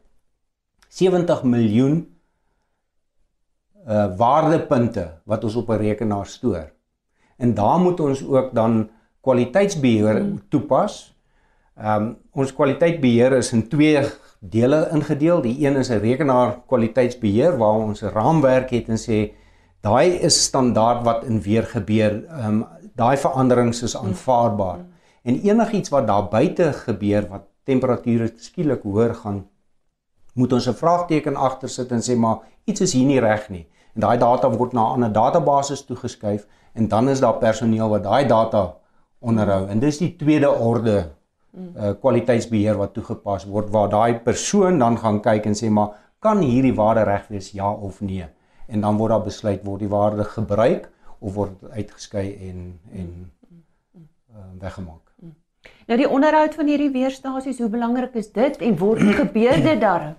70 0.89 1.43
miljoen 1.43 2.01
uh 3.87 4.07
waardepunte 4.17 5.05
wat 5.25 5.43
ons 5.43 5.55
op 5.55 5.69
'n 5.69 5.79
rekenaar 5.79 6.25
stoor. 6.25 6.71
En 7.37 7.53
daar 7.53 7.79
moet 7.79 7.99
ons 7.99 8.25
ook 8.27 8.53
dan 8.53 8.89
kwaliteitsbeheer 9.21 10.19
hmm. 10.19 10.41
toepas. 10.49 11.15
Ehm 11.77 12.01
um, 12.01 12.17
ons 12.31 12.53
kwaliteitsbeheer 12.53 13.31
is 13.31 13.53
in 13.53 13.67
twee 13.67 14.03
dele 14.39 14.89
ingedeel. 14.91 15.41
Die 15.41 15.65
een 15.65 15.75
is 15.75 15.89
'n 15.89 15.99
rekenaar 15.99 16.59
kwaliteitsbeheer 16.67 17.57
waar 17.57 17.79
ons 17.87 18.01
'n 18.01 18.11
raamwerk 18.13 18.69
het 18.69 18.87
en 18.89 18.97
sê 18.97 19.31
daai 19.83 20.19
is 20.23 20.43
standaard 20.43 21.03
wat 21.03 21.23
in 21.27 21.41
weer 21.41 21.67
gebeur. 21.67 22.23
Ehm 22.29 22.61
um, 22.61 22.65
daai 22.95 23.17
veranderings 23.17 23.81
is 23.83 23.97
aanvaarbaar. 23.97 24.83
En 25.23 25.39
enigiets 25.41 25.89
wat 25.89 26.07
daar 26.07 26.27
buite 26.29 26.73
gebeur 26.73 27.27
wat 27.29 27.47
temperature 27.63 28.27
skielik 28.37 28.83
hoër 28.83 29.15
gaan 29.15 29.47
moet 30.33 30.53
ons 30.53 30.67
'n 30.67 30.73
vraagteken 30.73 31.35
agter 31.35 31.69
sit 31.69 31.91
en 31.91 32.01
sê 32.01 32.15
maar 32.15 32.37
iets 32.65 32.81
is 32.81 32.93
hier 32.93 33.05
nie 33.05 33.19
reg 33.19 33.49
nie. 33.49 33.67
En 33.95 34.01
daai 34.01 34.17
data 34.17 34.49
word 34.49 34.73
na 34.73 34.81
'n 34.81 34.93
ander 34.93 35.11
database 35.11 35.85
toegeskuif 35.85 36.47
en 36.73 36.87
dan 36.87 37.09
is 37.09 37.19
daar 37.19 37.37
personeel 37.37 37.89
wat 37.89 38.03
daai 38.03 38.27
data 38.27 38.75
onderhou. 39.19 39.67
En 39.67 39.79
dis 39.79 39.97
die 39.97 40.15
tweede 40.15 40.51
orde 40.51 41.11
uh 41.77 41.93
kwaliteitsbeheer 42.01 42.77
wat 42.77 42.93
toegepas 42.93 43.45
word 43.45 43.69
waar 43.69 43.89
daai 43.89 44.19
persoon 44.19 44.79
dan 44.79 44.97
gaan 44.97 45.19
kyk 45.21 45.45
en 45.45 45.53
sê 45.55 45.69
maar 45.69 45.89
kan 46.19 46.37
hierdie 46.37 46.73
waarde 46.75 47.03
reg 47.03 47.27
wees 47.27 47.51
ja 47.51 47.71
of 47.71 48.01
nee. 48.01 48.25
En 48.67 48.81
dan 48.81 48.97
word 48.97 49.09
daar 49.09 49.23
besluit 49.23 49.63
word 49.63 49.79
die 49.79 49.89
waarde 49.91 50.23
gebruik 50.23 50.89
of 51.19 51.33
word 51.33 51.71
uitgeskei 51.71 52.37
en 52.49 52.79
en 52.91 53.31
uh, 53.95 54.39
weggemaak. 54.59 55.01
Nou 55.87 55.97
die 55.99 56.09
onderhoud 56.09 56.55
van 56.55 56.67
hierdie 56.67 56.91
weerstasies, 56.91 57.59
hoe 57.59 57.69
belangrik 57.69 58.15
is 58.19 58.31
dit 58.31 58.57
en 58.57 58.77
word 58.77 59.01
gebeur 59.21 59.63
dit 59.63 59.81
daar? 59.81 60.13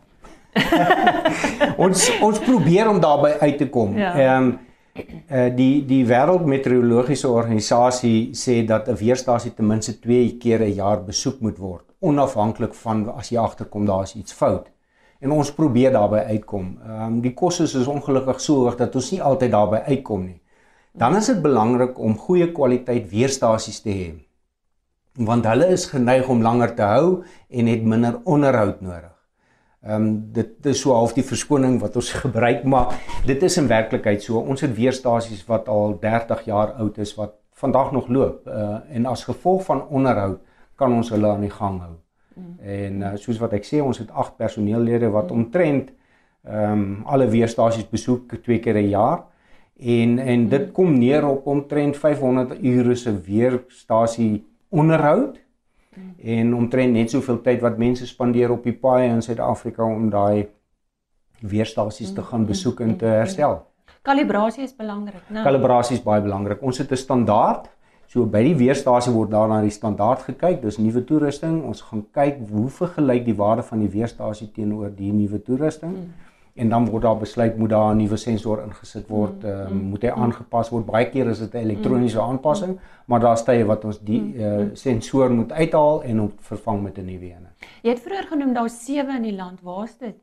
ons 1.84 2.10
ons 2.20 2.38
probeer 2.38 2.88
om 2.88 3.00
daarby 3.00 3.34
uit 3.40 3.58
te 3.58 3.68
kom. 3.68 3.96
Ja. 3.98 4.14
Ehm 4.14 4.20
ja. 4.20 4.38
um, 4.38 4.54
uh, 4.94 5.48
die 5.56 5.84
die 5.86 6.04
wêreldmeteorologiese 6.06 7.28
organisasie 7.28 8.30
sê 8.38 8.62
dat 8.66 8.88
'n 8.88 8.96
weerstasie 8.96 9.54
ten 9.54 9.66
minste 9.66 9.98
2 9.98 10.36
keer 10.36 10.60
'n 10.60 10.74
jaar 10.74 11.04
besoek 11.04 11.40
moet 11.40 11.58
word, 11.58 11.84
onafhanklik 11.98 12.74
van 12.74 13.14
as 13.14 13.28
jy 13.28 13.38
agterkom 13.38 13.86
daar 13.86 14.02
is 14.02 14.14
iets 14.14 14.32
fout. 14.32 14.70
En 15.24 15.32
ons 15.32 15.52
probeer 15.56 15.94
daarby 15.94 16.20
uitkom. 16.34 16.74
Ehm 16.84 17.04
um, 17.06 17.20
die 17.24 17.32
kosse 17.32 17.64
is 17.64 17.88
ongelukkig 17.88 18.40
so 18.44 18.64
hoog 18.64 18.76
dat 18.76 18.94
ons 18.94 19.10
nie 19.14 19.22
altyd 19.22 19.54
daarby 19.54 19.80
uitkom 19.88 20.26
nie. 20.26 20.40
Dan 20.92 21.16
is 21.16 21.30
dit 21.32 21.40
belangrik 21.42 21.98
om 21.98 22.18
goeie 22.26 22.50
kwaliteit 22.52 23.08
weerstasies 23.10 23.80
te 23.82 23.94
hê. 23.96 24.10
Want 25.16 25.46
hulle 25.48 25.70
is 25.72 25.86
geneig 25.90 26.28
om 26.28 26.42
langer 26.42 26.74
te 26.76 26.86
hou 26.90 27.08
en 27.48 27.72
het 27.72 27.88
minder 27.94 28.20
onderhoud 28.24 28.84
nodig. 28.84 29.14
Ehm 29.84 29.96
um, 29.96 30.12
dit 30.32 30.70
is 30.74 30.80
so 30.80 30.92
half 30.92 31.16
die 31.16 31.26
verskoning 31.32 31.80
wat 31.80 31.96
ons 31.96 32.12
gebruik 32.24 32.64
maar 32.64 32.94
dit 33.26 33.42
is 33.42 33.56
in 33.60 33.68
werklikheid 33.68 34.22
so 34.22 34.38
ons 34.38 34.60
het 34.60 34.76
weerstasies 34.76 35.44
wat 35.48 35.68
al 35.68 35.98
30 36.00 36.44
jaar 36.44 36.76
oud 36.84 36.98
is 36.98 37.16
wat 37.16 37.34
vandag 37.64 37.92
nog 37.92 38.08
loop 38.08 38.46
uh, 38.46 38.78
en 38.90 39.06
as 39.06 39.24
gevolg 39.24 39.64
van 39.64 39.86
onderhoud 39.88 40.40
kan 40.76 40.92
ons 40.92 41.10
hulle 41.10 41.28
aan 41.28 41.44
die 41.46 41.56
gang 41.60 41.80
hou. 41.80 41.94
Mm. 42.34 42.56
En 42.60 43.00
uh, 43.00 43.12
soos 43.16 43.38
wat 43.38 43.52
ek 43.52 43.64
sê 43.64 43.82
ons 43.82 43.98
het 43.98 44.10
8 44.10 44.36
personeellede 44.36 45.10
wat 45.10 45.30
mm. 45.30 45.36
omtrent 45.36 45.92
ehm 46.44 46.72
um, 46.72 47.02
alle 47.08 47.26
weerstasies 47.32 47.86
besoek 47.88 48.34
twee 48.44 48.58
keer 48.60 48.76
'n 48.76 48.88
jaar 48.88 49.24
en 49.80 50.18
en 50.18 50.48
dit 50.48 50.66
mm. 50.66 50.72
kom 50.72 50.98
neer 50.98 51.24
op 51.26 51.46
omtrent 51.46 51.96
500 51.96 52.58
ure 52.62 52.94
se 52.94 53.20
weerstasie 53.20 54.44
onderhoud 54.68 55.40
en 56.18 56.54
omtrent 56.54 56.92
net 56.92 57.10
soveel 57.10 57.40
tyd 57.40 57.60
wat 57.60 57.78
mense 57.78 58.06
spandeer 58.06 58.50
op 58.50 58.64
die 58.64 58.74
paaie 58.74 59.08
in 59.08 59.22
Suid-Afrika 59.22 59.84
om 59.84 60.10
daai 60.10 60.48
weerstasies 61.40 62.12
te 62.14 62.22
gaan 62.22 62.46
besoek 62.48 62.80
en 62.80 62.96
te 62.96 63.06
herstel. 63.06 63.60
Kalibrasie 64.04 64.64
is 64.64 64.74
belangrik, 64.76 65.22
né? 65.28 65.38
Nou. 65.38 65.44
Kalibrasie 65.46 65.96
is 65.98 66.02
baie 66.04 66.22
belangrik. 66.24 66.62
Ons 66.62 66.78
het 66.78 66.90
'n 66.92 66.96
standaard. 66.96 67.70
So 68.14 68.28
by 68.30 68.44
die 68.46 68.54
weerstasie 68.54 69.12
word 69.12 69.32
daar 69.34 69.48
na 69.50 69.60
die 69.60 69.74
standaard 69.74 70.22
gekyk. 70.22 70.60
Dis 70.62 70.78
nuwe 70.78 71.02
toerusting. 71.04 71.64
Ons 71.66 71.82
gaan 71.82 72.04
kyk 72.14 72.38
hoe 72.50 72.68
vergelyk 72.70 73.24
die 73.26 73.34
waarde 73.34 73.66
van 73.66 73.82
die 73.82 73.90
weerstasie 73.90 74.52
teenoor 74.54 74.92
die 74.94 75.10
nuwe 75.12 75.42
toerusting. 75.42 75.98
Hmm 75.98 76.30
en 76.54 76.68
dan 76.68 76.86
word 76.86 77.02
daar 77.02 77.18
besluit 77.18 77.56
moet 77.58 77.70
daar 77.70 77.94
'n 77.94 77.96
nuwe 77.96 78.16
sensor 78.16 78.62
ingesit 78.62 79.08
word, 79.08 79.42
mm, 79.42 79.48
uh, 79.48 79.68
moet 79.68 80.02
hy 80.02 80.08
aangepas 80.08 80.68
word. 80.70 80.86
Baie 80.86 81.10
keer 81.10 81.26
is 81.26 81.38
dit 81.38 81.54
'n 81.54 81.56
elektroniese 81.56 82.18
mm. 82.18 82.24
aanpassing, 82.24 82.78
maar 83.06 83.20
daar's 83.20 83.44
tye 83.44 83.64
wat 83.64 83.84
ons 83.84 83.98
die 83.98 84.34
uh, 84.36 84.66
sensor 84.72 85.30
moet 85.30 85.52
uithaal 85.52 86.02
en 86.02 86.18
hom 86.18 86.32
vervang 86.38 86.82
met 86.82 86.98
'n 86.98 87.04
nuwe 87.04 87.24
een. 87.24 87.46
Jy 87.82 87.90
het 87.90 88.00
vroeër 88.00 88.26
genoem 88.26 88.52
daar's 88.54 88.84
7 88.84 89.16
in 89.16 89.22
die 89.22 89.34
land. 89.34 89.60
Waar 89.62 89.84
is 89.84 89.98
dit? 89.98 90.14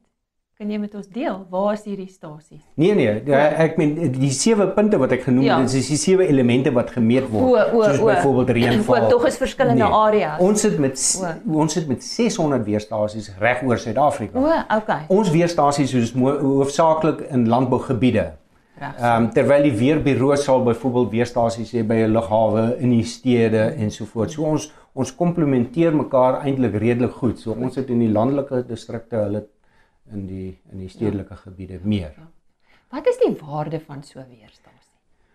Kan 0.62 0.70
jy 0.70 0.78
met 0.78 0.92
ons 0.94 1.08
deel? 1.10 1.40
Waar 1.50 1.72
is 1.74 1.88
hierdie 1.90 2.06
stasies? 2.06 2.60
Nee 2.78 2.94
nee, 2.94 3.14
ja. 3.26 3.38
ek 3.64 3.80
meen 3.82 3.96
die 4.14 4.28
sewe 4.30 4.68
punte 4.76 5.00
wat 5.02 5.16
ek 5.16 5.24
genoem 5.26 5.48
het, 5.48 5.50
ja. 5.50 5.56
dis 5.66 5.88
die 5.90 5.98
sewe 5.98 6.28
elemente 6.30 6.70
wat 6.76 6.92
gemeet 6.94 7.26
word. 7.32 7.48
O, 7.48 7.80
o, 7.80 7.86
soos 7.88 8.04
byvoorbeeld 8.06 8.52
reënval. 8.60 9.08
O, 9.08 9.10
tog 9.10 9.24
is 9.26 9.40
verskillende 9.42 9.82
nee. 9.82 10.02
areas. 10.04 10.36
Ons 10.46 10.62
sit 10.62 10.76
met 10.84 11.02
o. 11.18 11.32
ons 11.64 11.74
sit 11.74 11.88
met 11.90 12.06
600 12.06 12.62
weerstasies 12.68 13.32
reg 13.42 13.64
oor 13.66 13.82
Suid-Afrika. 13.82 14.38
O, 14.38 14.60
okay. 14.76 15.08
Ons 15.16 15.32
weerstasies 15.34 15.96
is 15.98 16.12
hoofsaaklik 16.14 17.24
in 17.32 17.48
landbougebiede. 17.50 18.28
Ehm 18.82 19.08
um, 19.08 19.30
terwyl 19.34 19.66
die 19.66 19.74
weerbureau 19.80 20.38
sal 20.38 20.62
byvoorbeeld 20.68 21.10
weerstasies 21.16 21.72
hê 21.74 21.82
by 21.90 22.04
'n 22.04 22.14
lughawe 22.14 22.68
in 22.78 22.94
die 22.94 23.08
stede 23.16 23.64
en 23.82 23.90
so 23.90 24.06
ons 24.46 24.70
ons 24.94 25.16
komplementeer 25.24 25.98
mekaar 26.04 26.44
eintlik 26.46 26.78
redelik 26.86 27.18
goed. 27.18 27.40
So 27.40 27.58
ons 27.58 27.74
sit 27.74 27.90
in 27.90 28.06
die 28.06 28.12
landelike 28.14 28.62
distrikte, 28.70 29.18
hulle 29.26 29.44
in 30.14 30.28
die 30.28 30.58
in 30.72 30.78
die 30.78 30.90
stedelike 30.90 31.34
ja. 31.34 31.36
gebiede 31.36 31.80
meer. 31.84 32.14
Ja. 32.18 32.30
Wat 32.92 33.08
is 33.08 33.18
die 33.18 33.36
waarde 33.40 33.80
van 33.80 34.04
so 34.04 34.20
'n 34.20 34.28
weerstasie? 34.30 34.92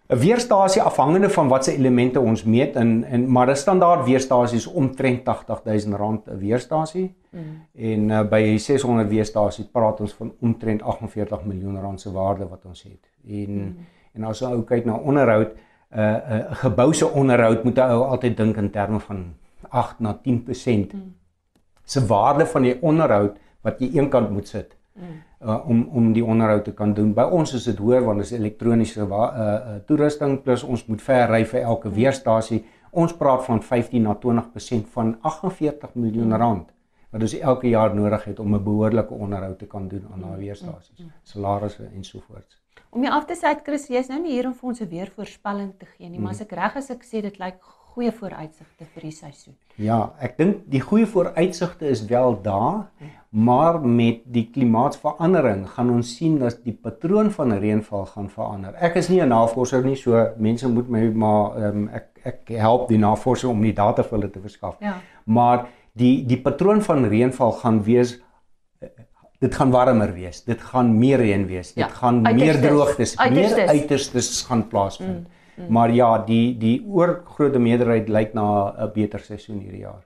'n 0.09 0.19
Weerstasie 0.19 0.83
afhangende 0.83 1.31
van 1.31 1.49
watse 1.49 1.73
elemente 1.73 2.21
ons 2.21 2.45
meet 2.45 2.77
in 2.77 3.05
en 3.05 3.31
maar 3.33 3.51
'n 3.51 3.57
standaard 3.57 4.05
weerstasie 4.05 4.57
is 4.57 4.67
omtrent 4.67 5.21
R80000 5.21 5.89
'n 6.29 6.39
weerstasie. 6.39 7.15
Mm. 7.31 7.41
En 7.75 8.09
uh, 8.09 8.29
by 8.29 8.57
600 8.57 9.09
weerstasies 9.09 9.67
praat 9.67 10.01
ons 10.01 10.13
van 10.15 10.35
omtrent 10.41 10.83
48 10.83 11.45
miljoen 11.45 11.81
rand 11.81 12.01
se 12.01 12.13
waarde 12.13 12.49
wat 12.49 12.65
ons 12.65 12.83
het. 12.83 13.11
En 13.27 13.55
mm. 13.55 13.77
en 14.13 14.25
as 14.25 14.43
ons 14.43 14.51
ou 14.51 14.63
kyk 14.63 14.85
na 14.85 14.95
onderhoud, 14.95 15.49
'n 15.55 15.99
uh, 15.99 16.05
'n 16.05 16.39
uh, 16.39 16.55
gebou 16.55 16.95
se 16.95 17.11
onderhoud 17.11 17.65
moet 17.65 17.79
ou 17.79 18.05
altyd 18.05 18.37
dink 18.37 18.57
in 18.57 18.71
terme 18.71 19.01
van 19.01 19.35
8 19.69 20.01
na 20.01 20.21
10% 20.23 20.93
mm. 20.93 21.15
se 21.85 22.07
waarde 22.07 22.47
van 22.47 22.63
die 22.63 22.83
onderhoud 22.83 23.39
wat 23.67 23.83
jy 23.83 23.91
eenkant 23.99 24.31
moet 24.31 24.49
sit 24.49 24.77
uh, 24.97 25.69
om 25.69 25.89
om 25.93 26.13
die 26.13 26.25
onderhoud 26.25 26.65
te 26.65 26.75
kan 26.75 26.95
doen. 26.95 27.13
By 27.15 27.27
ons 27.39 27.55
is 27.59 27.67
dit 27.69 27.79
hoër 27.83 28.05
want 28.07 28.23
dit 28.23 28.31
is 28.31 28.39
elektroniese 28.39 29.03
uh, 29.05 29.19
uh, 29.19 29.77
toerusting 29.89 30.39
plus 30.45 30.65
ons 30.65 30.87
moet 30.87 31.03
ver 31.03 31.29
ry 31.33 31.43
vir 31.45 31.67
elke 31.67 31.93
weerstasie. 31.93 32.63
Ons 32.97 33.13
praat 33.17 33.45
van 33.45 33.61
15 33.63 34.03
na 34.03 34.17
20% 34.23 34.89
van 34.95 35.17
48 35.23 35.95
miljoen 35.95 36.37
rand 36.37 36.73
wat 37.13 37.23
ons 37.23 37.35
elke 37.39 37.69
jaar 37.71 37.95
nodig 37.95 38.25
het 38.29 38.39
om 38.41 38.55
'n 38.55 38.65
behoorlike 38.65 39.15
onderhoud 39.15 39.59
te 39.59 39.67
kan 39.67 39.89
doen 39.89 40.07
aan 40.13 40.21
daai 40.21 40.39
weerstasies, 40.39 41.05
salarisse 41.23 41.89
ensovoorts. 41.95 42.61
Om 42.91 43.05
jy 43.05 43.11
af 43.11 43.25
te 43.25 43.35
sê, 43.35 43.53
Chris, 43.63 43.89
jy 43.89 43.99
is 43.99 44.09
nou 44.09 44.21
nie 44.21 44.33
hier 44.33 44.47
om 44.47 44.55
vir 44.55 44.69
ons 44.69 44.81
'n 44.81 44.89
weervoorspelling 44.89 45.73
te 45.79 45.87
gee 45.87 46.09
nie, 46.09 46.19
maar 46.19 46.31
as 46.31 46.41
ek 46.41 46.53
reg 46.53 46.77
is 46.77 46.91
ek 46.91 47.05
sê 47.05 47.23
dit 47.23 47.39
lyk 47.39 47.61
goeie 47.97 48.13
vooruitsigte 48.13 48.85
vir 48.95 49.03
die 49.07 49.13
seisoen. 49.17 49.55
Ja, 49.81 50.13
ek 50.21 50.35
dink 50.37 50.67
die 50.73 50.81
goeie 50.85 51.07
vooruitsigte 51.09 51.89
is 51.89 52.03
wel 52.11 52.37
daar, 52.45 52.91
maar 53.31 53.79
met 53.81 54.21
die 54.33 54.45
klimaatsverandering 54.53 55.65
gaan 55.75 55.91
ons 55.95 56.11
sien 56.17 56.37
dat 56.41 56.59
die 56.65 56.75
patroon 56.77 57.31
van 57.33 57.53
reënval 57.61 58.05
gaan 58.13 58.29
verander. 58.33 58.75
Ek 58.81 58.97
is 59.01 59.09
nie 59.09 59.21
'n 59.23 59.29
navorser 59.33 59.83
nie, 59.85 59.97
so 59.97 60.13
mense 60.39 60.69
moet 60.69 60.89
my 60.89 61.09
maar 61.15 61.57
um, 61.71 61.89
ek 61.89 62.09
ek 62.25 62.49
help 62.59 62.89
die 62.89 62.99
navorsers 62.99 63.51
om 63.51 63.63
die 63.63 63.73
data 63.73 64.03
vir 64.03 64.19
hulle 64.19 64.31
te 64.31 64.41
verskaf. 64.41 64.77
Ja. 64.81 64.95
Maar 65.25 65.67
die 65.95 66.25
die 66.27 66.41
patroon 66.43 66.83
van 66.83 67.05
reënval 67.09 67.53
gaan 67.53 67.83
wees 67.85 68.19
dit 69.41 69.55
gaan 69.55 69.71
warmer 69.71 70.13
wees. 70.15 70.45
Dit 70.45 70.61
gaan 70.61 70.99
meer 70.99 71.19
reën 71.19 71.47
wees. 71.47 71.73
Dit 71.75 71.85
Ja, 71.85 71.89
gaan 71.89 72.23
meer 72.23 72.33
uiterstes. 72.33 72.67
droogtes, 72.71 73.17
Uiterstes. 73.19 73.57
meer 73.57 73.69
uiterstes 73.69 74.43
gaan 74.49 74.69
plaasvind. 74.69 75.19
Mm, 75.19 75.27
mm. 75.57 75.65
Maar 75.69 75.91
ja, 75.91 76.19
die 76.19 76.57
die 76.59 76.85
oorgrootste 76.89 77.59
meerderheid 77.59 78.09
lyk 78.09 78.35
na 78.35 78.75
'n 78.79 78.91
beter 78.95 79.19
seisoen 79.21 79.59
hierdie 79.61 79.81
jaar. 79.81 80.03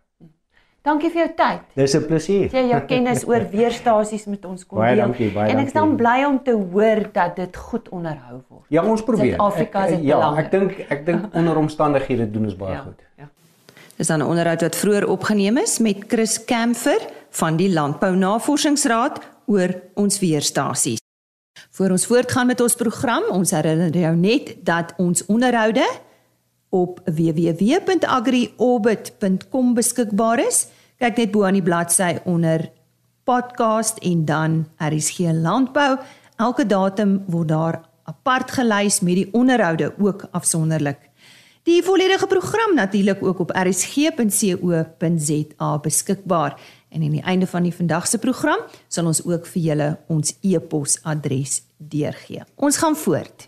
Dankie 0.83 1.11
vir 1.11 1.27
jou 1.27 1.35
tyd. 1.37 1.61
Dis 1.77 1.95
'n 1.95 2.07
plesier. 2.07 2.49
Jy 2.53 2.69
jou 2.71 2.81
kennis 2.87 3.27
oor 3.29 3.45
weerstasies 3.51 4.27
met 4.27 4.45
ons 4.45 4.67
kon 4.67 4.79
Baie 4.79 4.95
deel. 4.95 5.05
dankie, 5.05 5.31
baie 5.31 5.51
en 5.51 5.59
ek 5.59 5.67
is 5.67 5.73
dan 5.73 5.89
dankie. 5.89 6.05
bly 6.05 6.25
om 6.25 6.43
te 6.43 6.53
hoor 6.73 7.11
dat 7.13 7.37
dit 7.37 7.57
goed 7.57 7.89
onderhou 7.89 8.41
word. 8.49 8.65
Ja, 8.69 8.83
ons 8.85 9.03
probeer. 9.03 9.37
Suid-Afrika 9.37 9.85
is 9.85 9.91
Ek- 9.93 9.97
dit 9.99 10.07
Ja, 10.07 10.35
ek 10.37 10.51
dink 10.51 10.79
ek 10.91 11.07
dink 11.07 11.35
onder 11.35 11.57
omstandighede 11.57 12.31
doen 12.31 12.45
ons 12.45 12.57
baie 12.57 12.77
goed. 12.79 13.01
Ja. 13.19 13.29
Dis 13.99 14.07
dan 14.07 14.21
'n 14.23 14.27
onderhoud 14.27 14.63
wat 14.63 14.77
vroeër 14.77 15.07
opgeneem 15.09 15.59
is 15.59 15.79
met 15.79 15.97
Chris 16.09 16.45
Kemfer 16.45 17.01
van 17.31 17.57
die 17.57 17.69
Landbou 17.73 18.17
Navorsingsraad 18.17 19.21
oor 19.47 19.69
ons 19.95 20.19
weerstasies. 20.21 21.00
Voor 21.81 21.91
ons 21.91 22.07
voortgaan 22.07 22.47
met 22.47 22.61
ons 22.61 22.75
program, 22.77 23.23
ons 23.33 23.51
herinner 23.51 23.97
jou 23.97 24.17
net 24.17 24.57
dat 24.69 24.93
ons 25.01 25.25
onderhoude 25.33 25.87
op 26.69 27.01
www.agriorbit.com 27.05 29.75
beskikbaar 29.75 30.39
is. 30.45 30.67
Kyk 31.01 31.17
net 31.17 31.31
bo 31.33 31.45
aan 31.49 31.57
die 31.57 31.65
bladsy 31.65 32.21
onder 32.29 32.69
podcast 33.25 33.97
en 34.05 34.29
dan 34.29 34.69
RSG 34.77 35.33
Landbou. 35.41 35.97
Elke 36.37 36.69
datum 36.69 37.25
word 37.33 37.49
daar 37.49 37.81
apart 38.05 38.53
gelys 38.59 39.01
met 39.01 39.17
die 39.23 39.33
onderhoude 39.33 39.95
ook 39.97 40.29
afsonderlik. 40.37 41.09
Die 41.65 41.81
volledige 41.85 42.27
program 42.27 42.75
natuurlik 42.75 43.23
ook 43.25 43.39
op 43.39 43.51
rsg.co.za 43.57 45.79
beskikbaar. 45.79 46.61
En 46.91 47.03
aan 47.03 47.15
die 47.15 47.23
einde 47.23 47.47
van 47.47 47.63
die 47.63 47.75
vandag 47.75 48.07
se 48.07 48.19
program 48.19 48.65
sal 48.89 49.07
ons 49.07 49.23
ook 49.25 49.47
vir 49.47 49.63
julle 49.63 49.89
ons 50.11 50.35
e-posadres 50.43 51.63
deurgee. 51.79 52.43
Ons 52.57 52.81
gaan 52.83 52.97
voort. 52.99 53.47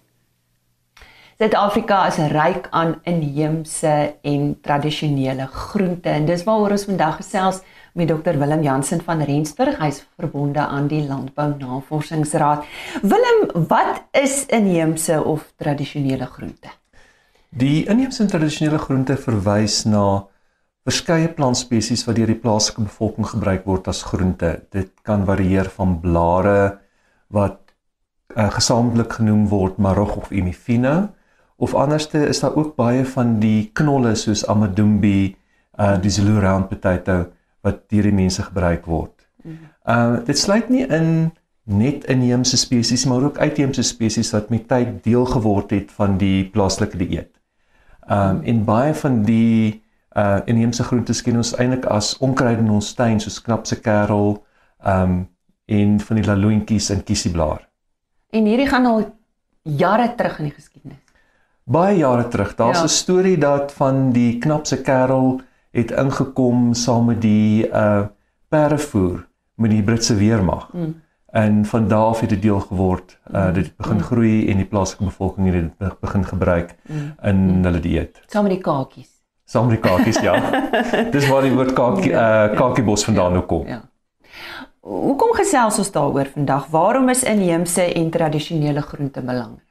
Suid-Afrika 1.42 2.04
is 2.06 2.20
ryk 2.30 2.68
aan 2.70 3.00
inheemse 3.02 3.92
en 4.22 4.42
tradisionele 4.62 5.48
groente 5.50 6.12
en 6.12 6.28
dis 6.28 6.44
waaroor 6.46 6.76
ons 6.76 6.84
vandag 6.86 7.16
gesels 7.18 7.58
met 7.98 8.12
Dr 8.12 8.38
Willem 8.38 8.62
Jansen 8.62 9.02
van 9.02 9.24
Rensburg. 9.26 9.80
Hy's 9.80 10.04
verbonde 10.20 10.62
aan 10.62 10.86
die 10.86 11.02
Landbou 11.02 11.48
Navorsingsraad. 11.58 12.62
Willem, 13.02 13.66
wat 13.68 14.04
is 14.12 14.44
inheemse 14.46 15.18
of 15.24 15.48
tradisionele 15.56 16.30
groente? 16.30 16.70
Die 17.50 17.88
inheemse 17.90 18.22
en 18.22 18.30
tradisionele 18.30 18.78
groente 18.78 19.16
verwys 19.16 19.82
na 19.84 20.22
verskeie 20.86 21.28
plantspesies 21.30 22.04
wat 22.08 22.18
deur 22.18 22.30
die 22.32 22.38
plaaslike 22.42 22.82
bevolking 22.88 23.28
gebruik 23.30 23.66
word 23.68 23.88
as 23.88 24.02
groente. 24.06 24.56
Dit 24.74 24.90
kan 25.06 25.26
varieer 25.28 25.70
van 25.76 25.98
blare 26.02 26.78
wat 27.32 27.60
uh, 28.36 28.48
gesamentlik 28.50 29.18
genoem 29.20 29.46
word 29.52 29.78
marog 29.78 30.16
of 30.16 30.32
imifina 30.34 31.12
of 31.62 31.74
anderste 31.78 32.18
is 32.26 32.40
daar 32.42 32.56
ook 32.58 32.74
baie 32.76 33.04
van 33.06 33.36
die 33.38 33.70
knolle 33.78 34.16
soos 34.18 34.42
amadumbi, 34.50 35.36
uh 35.78 35.94
die 36.02 36.10
Zulu 36.10 36.40
round 36.42 36.68
potato 36.68 37.30
wat 37.62 37.84
deur 37.92 38.08
die 38.08 38.16
mense 38.16 38.42
gebruik 38.42 38.88
word. 38.90 39.14
Uh 39.86 40.18
dit 40.26 40.38
sluit 40.38 40.68
nie 40.68 40.82
in 40.82 41.30
net 41.64 42.04
inheemse 42.10 42.58
spesies 42.58 43.06
maar 43.06 43.22
ook 43.22 43.38
uitheemse 43.38 43.82
spesies 43.86 44.32
wat 44.34 44.50
met 44.50 44.66
tyd 44.68 44.98
deel 45.04 45.24
geword 45.30 45.70
het 45.70 45.94
van 45.94 46.18
die 46.18 46.44
plaaslike 46.50 46.98
dieet. 46.98 47.30
Um 48.10 48.42
en 48.42 48.64
baie 48.66 48.94
van 48.94 49.22
die 49.22 49.82
uh 50.16 50.38
inheemse 50.44 50.82
groentes 50.84 51.22
ken 51.22 51.36
ons 51.36 51.54
eintlik 51.56 51.84
as 51.86 52.18
onkruid 52.18 52.58
in 52.58 52.70
ons 52.70 52.94
tuin 52.94 53.20
soos 53.20 53.40
knapse 53.42 53.80
kerel, 53.80 54.44
um 54.86 55.28
en 55.66 56.00
van 56.00 56.16
die 56.16 56.26
laloentjies 56.26 56.90
en 56.90 57.04
kiesieblaar. 57.04 57.68
En 58.30 58.44
hierdie 58.44 58.66
gaan 58.66 58.86
al 58.86 59.14
jare 59.62 60.14
terug 60.14 60.38
in 60.38 60.44
die 60.44 60.54
geskiedenis. 60.54 60.98
Baie 61.64 61.96
jare 61.96 62.28
terug, 62.28 62.54
daar's 62.54 62.78
Ja. 62.78 62.84
'n 62.84 62.88
storie 62.88 63.38
dat 63.38 63.72
van 63.72 64.10
die 64.12 64.38
knapse 64.38 64.80
kerel 64.82 65.40
het 65.70 65.90
ingekom 65.90 66.74
saam 66.74 67.04
met 67.06 67.20
die 67.20 67.68
uh 67.68 68.06
perdevoer 68.48 69.28
met 69.56 69.70
die 69.70 69.82
Britse 69.82 70.14
weermag. 70.14 70.72
Mm. 70.72 71.00
En 71.26 71.64
van 71.64 71.88
daar 71.88 72.04
af 72.04 72.20
het 72.20 72.28
dit 72.28 72.42
deel 72.42 72.60
geword. 72.60 73.18
Uh 73.34 73.54
dit 73.54 73.64
het 73.66 73.76
begin 73.76 74.00
groei 74.02 74.48
en 74.50 74.56
die 74.56 74.66
plaaslike 74.66 75.04
bevolking 75.04 75.46
het 75.46 75.54
dit 75.54 75.78
be- 75.78 75.96
begin 76.00 76.24
gebruik 76.24 76.74
in 77.22 77.64
hulle 77.64 77.80
dieet. 77.80 78.20
Saam 78.26 78.42
met 78.42 78.52
die 78.52 78.60
kakies. 78.60 79.11
Saam 79.52 79.68
met 79.68 79.82
die 79.82 79.84
kakies, 79.84 80.20
ja. 80.24 80.38
Dis 81.14 81.26
waar 81.28 81.44
die 81.44 81.52
woord 81.52 81.74
kakie 81.76 82.12
uh 82.12 82.54
kakiebos 82.56 83.04
vandaan 83.04 83.36
nou 83.36 83.42
kom. 83.48 83.66
Ja. 83.68 83.82
Hoekom 84.82 85.34
gesels 85.36 85.76
ons 85.78 85.92
daaroor 85.92 86.30
vandag? 86.32 86.70
Waarom 86.72 87.12
is 87.12 87.22
inheemse 87.28 87.84
en 87.92 88.08
tradisionele 88.10 88.82
groente 88.82 89.20
belangrik? 89.20 89.66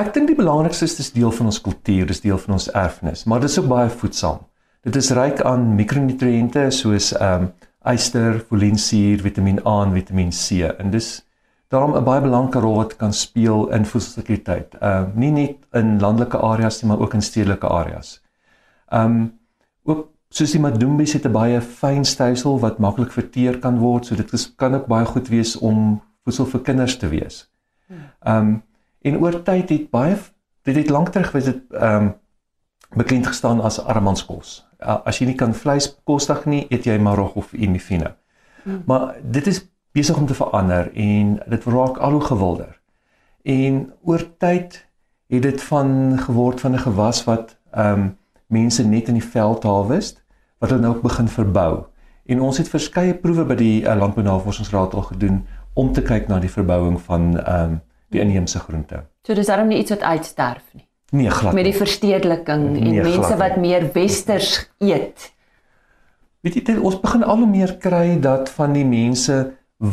Ek 0.00 0.08
dink 0.16 0.32
die 0.32 0.38
belangrikste 0.38 0.88
is 0.88 0.96
dis 0.98 1.12
deel 1.14 1.30
van 1.30 1.52
ons 1.52 1.60
kultuur, 1.62 2.08
dis 2.10 2.24
deel 2.24 2.40
van 2.46 2.56
ons 2.56 2.70
erfenis, 2.72 3.26
maar 3.30 3.44
dit 3.44 3.52
is 3.52 3.60
ook 3.60 3.68
baie 3.70 3.92
voedsaam. 3.92 4.40
Dit 4.82 4.96
is 4.98 5.12
ryk 5.14 5.44
aan 5.46 5.68
mikronutriënte 5.76 6.66
soos 6.74 7.12
ehm 7.14 7.46
um, 7.46 7.52
yster, 7.92 8.40
folinsuur, 8.48 9.20
Vitamien 9.20 9.60
A 9.68 9.76
en 9.84 9.92
Vitamien 9.92 10.32
C 10.32 10.64
en 10.72 10.90
dis 10.90 11.12
daarom 11.68 11.92
'n 11.94 12.04
baie 12.04 12.24
belangrike 12.24 12.64
rol 12.64 12.76
wat 12.80 12.96
kan 12.96 13.12
speel 13.12 13.68
in 13.76 13.84
voedselsekuriteit. 13.84 14.74
Ehm 14.80 15.04
uh, 15.04 15.14
nie 15.14 15.30
net 15.30 15.56
in 15.72 16.00
landelike 16.00 16.38
areas 16.38 16.82
nie, 16.82 16.88
maar 16.90 17.00
ook 17.00 17.14
in 17.14 17.22
stedelike 17.22 17.68
areas. 17.68 18.23
Ehm 18.94 19.16
um, 19.16 19.32
ook 19.84 20.04
soos 20.34 20.52
die 20.54 20.60
madumbies 20.60 21.12
het 21.12 21.26
'n 21.26 21.32
baie 21.32 21.60
fyn 21.60 22.04
stysel 22.04 22.60
wat 22.60 22.78
maklik 22.78 23.12
verteer 23.12 23.58
kan 23.58 23.78
word, 23.78 24.06
so 24.06 24.14
dit 24.14 24.32
is, 24.32 24.54
kan 24.56 24.74
ook 24.74 24.86
baie 24.86 25.06
goed 25.06 25.28
wees 25.28 25.56
om 25.56 26.02
voedsel 26.24 26.46
vir 26.46 26.60
kinders 26.60 26.96
te 26.96 27.08
wees. 27.08 27.50
Ehm 28.22 28.36
um, 28.36 28.62
en 29.00 29.18
oor 29.20 29.42
tyd 29.42 29.68
het 29.68 29.90
baie 29.90 30.16
dit 30.64 30.76
het 30.76 30.90
lank 30.90 31.08
terug 31.08 31.32
was 31.32 31.44
dit 31.44 31.62
ehm 31.70 32.04
um, 32.04 32.14
bekend 32.94 33.26
gestaan 33.26 33.60
as 33.60 33.80
armanskos. 33.80 34.66
As 34.78 35.18
jy 35.18 35.26
nie 35.26 35.34
kan 35.34 35.54
vleis 35.54 35.88
kostig 36.04 36.44
nie, 36.46 36.66
eet 36.70 36.84
jy 36.84 36.98
marog 36.98 37.34
of 37.34 37.52
imifine. 37.52 38.14
Mm. 38.62 38.82
Maar 38.86 39.16
dit 39.22 39.46
is 39.46 39.64
besig 39.92 40.16
om 40.16 40.26
te 40.26 40.34
verander 40.34 40.92
en 40.94 41.40
dit 41.46 41.64
raak 41.64 41.98
al 41.98 42.10
hoe 42.10 42.20
gewilder. 42.20 42.80
En 43.42 43.92
oor 44.02 44.22
tyd 44.38 44.86
het 45.26 45.42
dit 45.42 45.62
van 45.62 46.18
geword 46.18 46.60
van 46.60 46.72
'n 46.74 46.78
gewas 46.86 47.24
wat 47.24 47.56
ehm 47.70 48.00
um, 48.00 48.16
mense 48.54 48.84
net 48.86 49.10
in 49.12 49.18
die 49.18 49.28
veld 49.34 49.66
harvest 49.68 50.22
wat 50.62 50.70
hulle 50.72 50.84
nou 50.86 50.94
begin 51.02 51.28
verbou. 51.28 51.84
En 52.30 52.40
ons 52.40 52.58
het 52.60 52.70
verskeie 52.72 53.14
proewe 53.20 53.44
by 53.50 53.56
die 53.58 53.74
uh, 53.82 53.96
Landbou 54.00 54.24
Navorsingsraad 54.24 54.94
al 54.96 55.08
gedoen 55.10 55.42
om 55.74 55.90
te 55.92 56.02
kyk 56.06 56.30
na 56.30 56.38
die 56.40 56.52
verbouing 56.52 57.00
van 57.08 57.34
ehm 57.42 57.74
um, 57.74 57.82
die 58.14 58.20
inheemse 58.22 58.60
groente. 58.62 59.00
So 59.26 59.34
dis 59.34 59.48
daarom 59.50 59.72
nie 59.72 59.80
iets 59.82 59.90
wat 59.90 60.04
uitsterf 60.06 60.62
nie. 60.76 60.84
Nee, 61.10 61.30
glad. 61.34 61.54
Met 61.56 61.64
die 61.66 61.72
nie. 61.72 61.80
verstedeliking 61.80 62.66
en 62.68 62.72
Nee, 62.76 63.00
glad 63.00 63.08
mense 63.08 63.30
nie. 63.32 63.38
wat 63.40 63.56
meer 63.58 63.86
westers 63.94 64.50
eet. 64.78 65.32
Weet 66.44 66.58
jy 66.58 66.62
dit, 66.68 66.78
ons 66.78 67.00
begin 67.00 67.24
al 67.24 67.42
hoe 67.42 67.48
meer 67.50 67.72
kry 67.82 68.18
dat 68.20 68.52
van 68.54 68.76
die 68.76 68.84
mense 68.86 69.38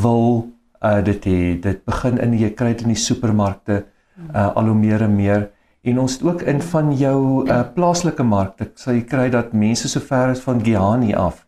wil 0.03 0.51
uh 0.81 0.99
dit 1.05 1.25
hê. 1.25 1.39
Dit 1.63 1.81
begin 1.87 2.19
in 2.21 2.35
jy 2.37 2.51
kry 2.57 2.73
dit 2.75 2.85
in 2.85 2.93
die 2.93 2.99
supermarkte 3.07 3.79
uh 4.33 4.47
al 4.55 4.69
hoe 4.69 4.77
meer 4.77 5.01
en 5.07 5.15
meer 5.15 5.49
en 5.81 5.99
ons 5.99 6.13
het 6.13 6.23
ook 6.23 6.41
in 6.41 6.61
van 6.61 6.93
jou 6.97 7.47
uh 7.49 7.61
plaaslike 7.75 8.23
markte 8.23 8.71
sal 8.75 8.93
jy 8.93 9.05
kry 9.13 9.29
dat 9.33 9.53
mense 9.53 9.89
so 9.89 9.99
ver 9.99 10.33
as 10.35 10.43
van 10.45 10.61
Gihani 10.63 11.13
af 11.13 11.45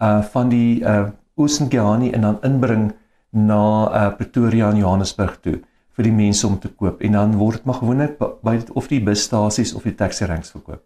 uh 0.00 0.22
van 0.34 0.48
die 0.48 0.80
uh 0.80 1.08
oes 1.36 1.60
in 1.60 1.70
Gihani 1.70 2.10
en 2.12 2.28
dan 2.28 2.38
inbring 2.42 2.92
na 3.30 3.62
uh 3.88 4.08
Pretoria 4.16 4.70
en 4.70 4.76
Johannesburg 4.76 5.38
toe 5.40 5.60
vir 5.96 6.08
die 6.08 6.12
mense 6.16 6.46
om 6.46 6.58
te 6.58 6.68
koop 6.68 7.00
en 7.00 7.16
dan 7.18 7.34
word 7.40 7.60
dit 7.60 7.68
maar 7.68 7.80
gewoonlik 7.80 8.20
by 8.20 8.56
dit 8.58 8.70
of 8.76 8.88
die 8.88 9.00
busstasies 9.04 9.74
of 9.76 9.88
die 9.88 9.94
taxi 9.96 10.28
ranks 10.28 10.52
verkoop. 10.54 10.84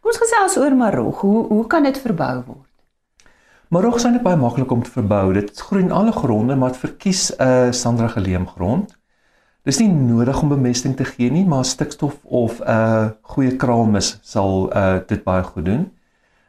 Kom 0.00 0.10
ons 0.10 0.22
gesels 0.22 0.56
oor 0.62 0.74
Marokko. 0.78 1.28
Hoe 1.28 1.46
hoe 1.50 1.66
kan 1.66 1.86
dit 1.86 1.98
verbou 1.98 2.34
word? 2.46 2.66
Maar 3.68 3.82
rog 3.82 3.96
is 3.98 4.04
eintlik 4.06 4.22
baie 4.22 4.38
maklik 4.38 4.70
om 4.70 4.82
te 4.82 4.90
verbou. 4.94 5.32
Dit 5.34 5.58
groei 5.58 5.82
in 5.82 5.94
alle 5.94 6.12
gronde, 6.14 6.54
maar 6.54 6.70
dit 6.74 6.82
verkies 6.84 7.32
'n 7.34 7.42
uh, 7.42 7.72
sanderige 7.72 8.20
leemgrond. 8.20 8.94
Dis 9.66 9.80
nie 9.82 9.88
nodig 9.90 10.38
om 10.42 10.52
bemesting 10.52 10.94
te 10.94 11.04
gee 11.04 11.30
nie, 11.30 11.42
maar 11.44 11.64
stikstof 11.66 12.20
of 12.22 12.60
'n 12.60 12.70
uh, 12.70 13.06
goeie 13.34 13.56
kraalmis 13.56 14.18
sal 14.22 14.70
uh, 14.70 14.98
dit 15.06 15.24
baie 15.24 15.42
goed 15.42 15.64
doen. 15.64 15.90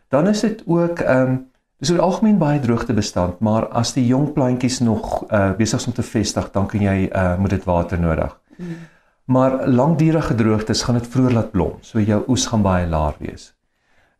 Dan 0.09 0.27
is 0.27 0.39
dit 0.39 0.61
ook 0.65 0.99
ehm 0.99 1.21
um, 1.21 1.45
dis 1.79 1.91
oor 1.91 2.01
algemeen 2.01 2.37
baie 2.37 2.59
droogtebestand, 2.59 3.39
maar 3.39 3.67
as 3.67 3.93
die 3.93 4.05
jong 4.05 4.33
plantjies 4.33 4.79
nog 4.79 5.23
uh, 5.31 5.51
besig 5.57 5.79
is 5.79 5.87
om 5.87 5.93
te 5.93 6.03
vestig, 6.03 6.51
dan 6.51 6.67
kan 6.67 6.81
jy 6.81 7.09
uh, 7.09 7.37
moet 7.37 7.49
dit 7.49 7.63
water 7.63 7.99
nodig. 7.99 8.39
Mm. 8.57 8.65
Maar 9.25 9.67
langdurige 9.67 10.35
droogtes 10.35 10.81
gaan 10.81 10.95
dit 10.95 11.07
vroeër 11.07 11.33
laat 11.33 11.51
blom, 11.51 11.73
so 11.81 11.99
jou 11.99 12.23
oes 12.27 12.45
gaan 12.45 12.61
baie 12.61 12.87
laag 12.87 13.17
wees. 13.17 13.53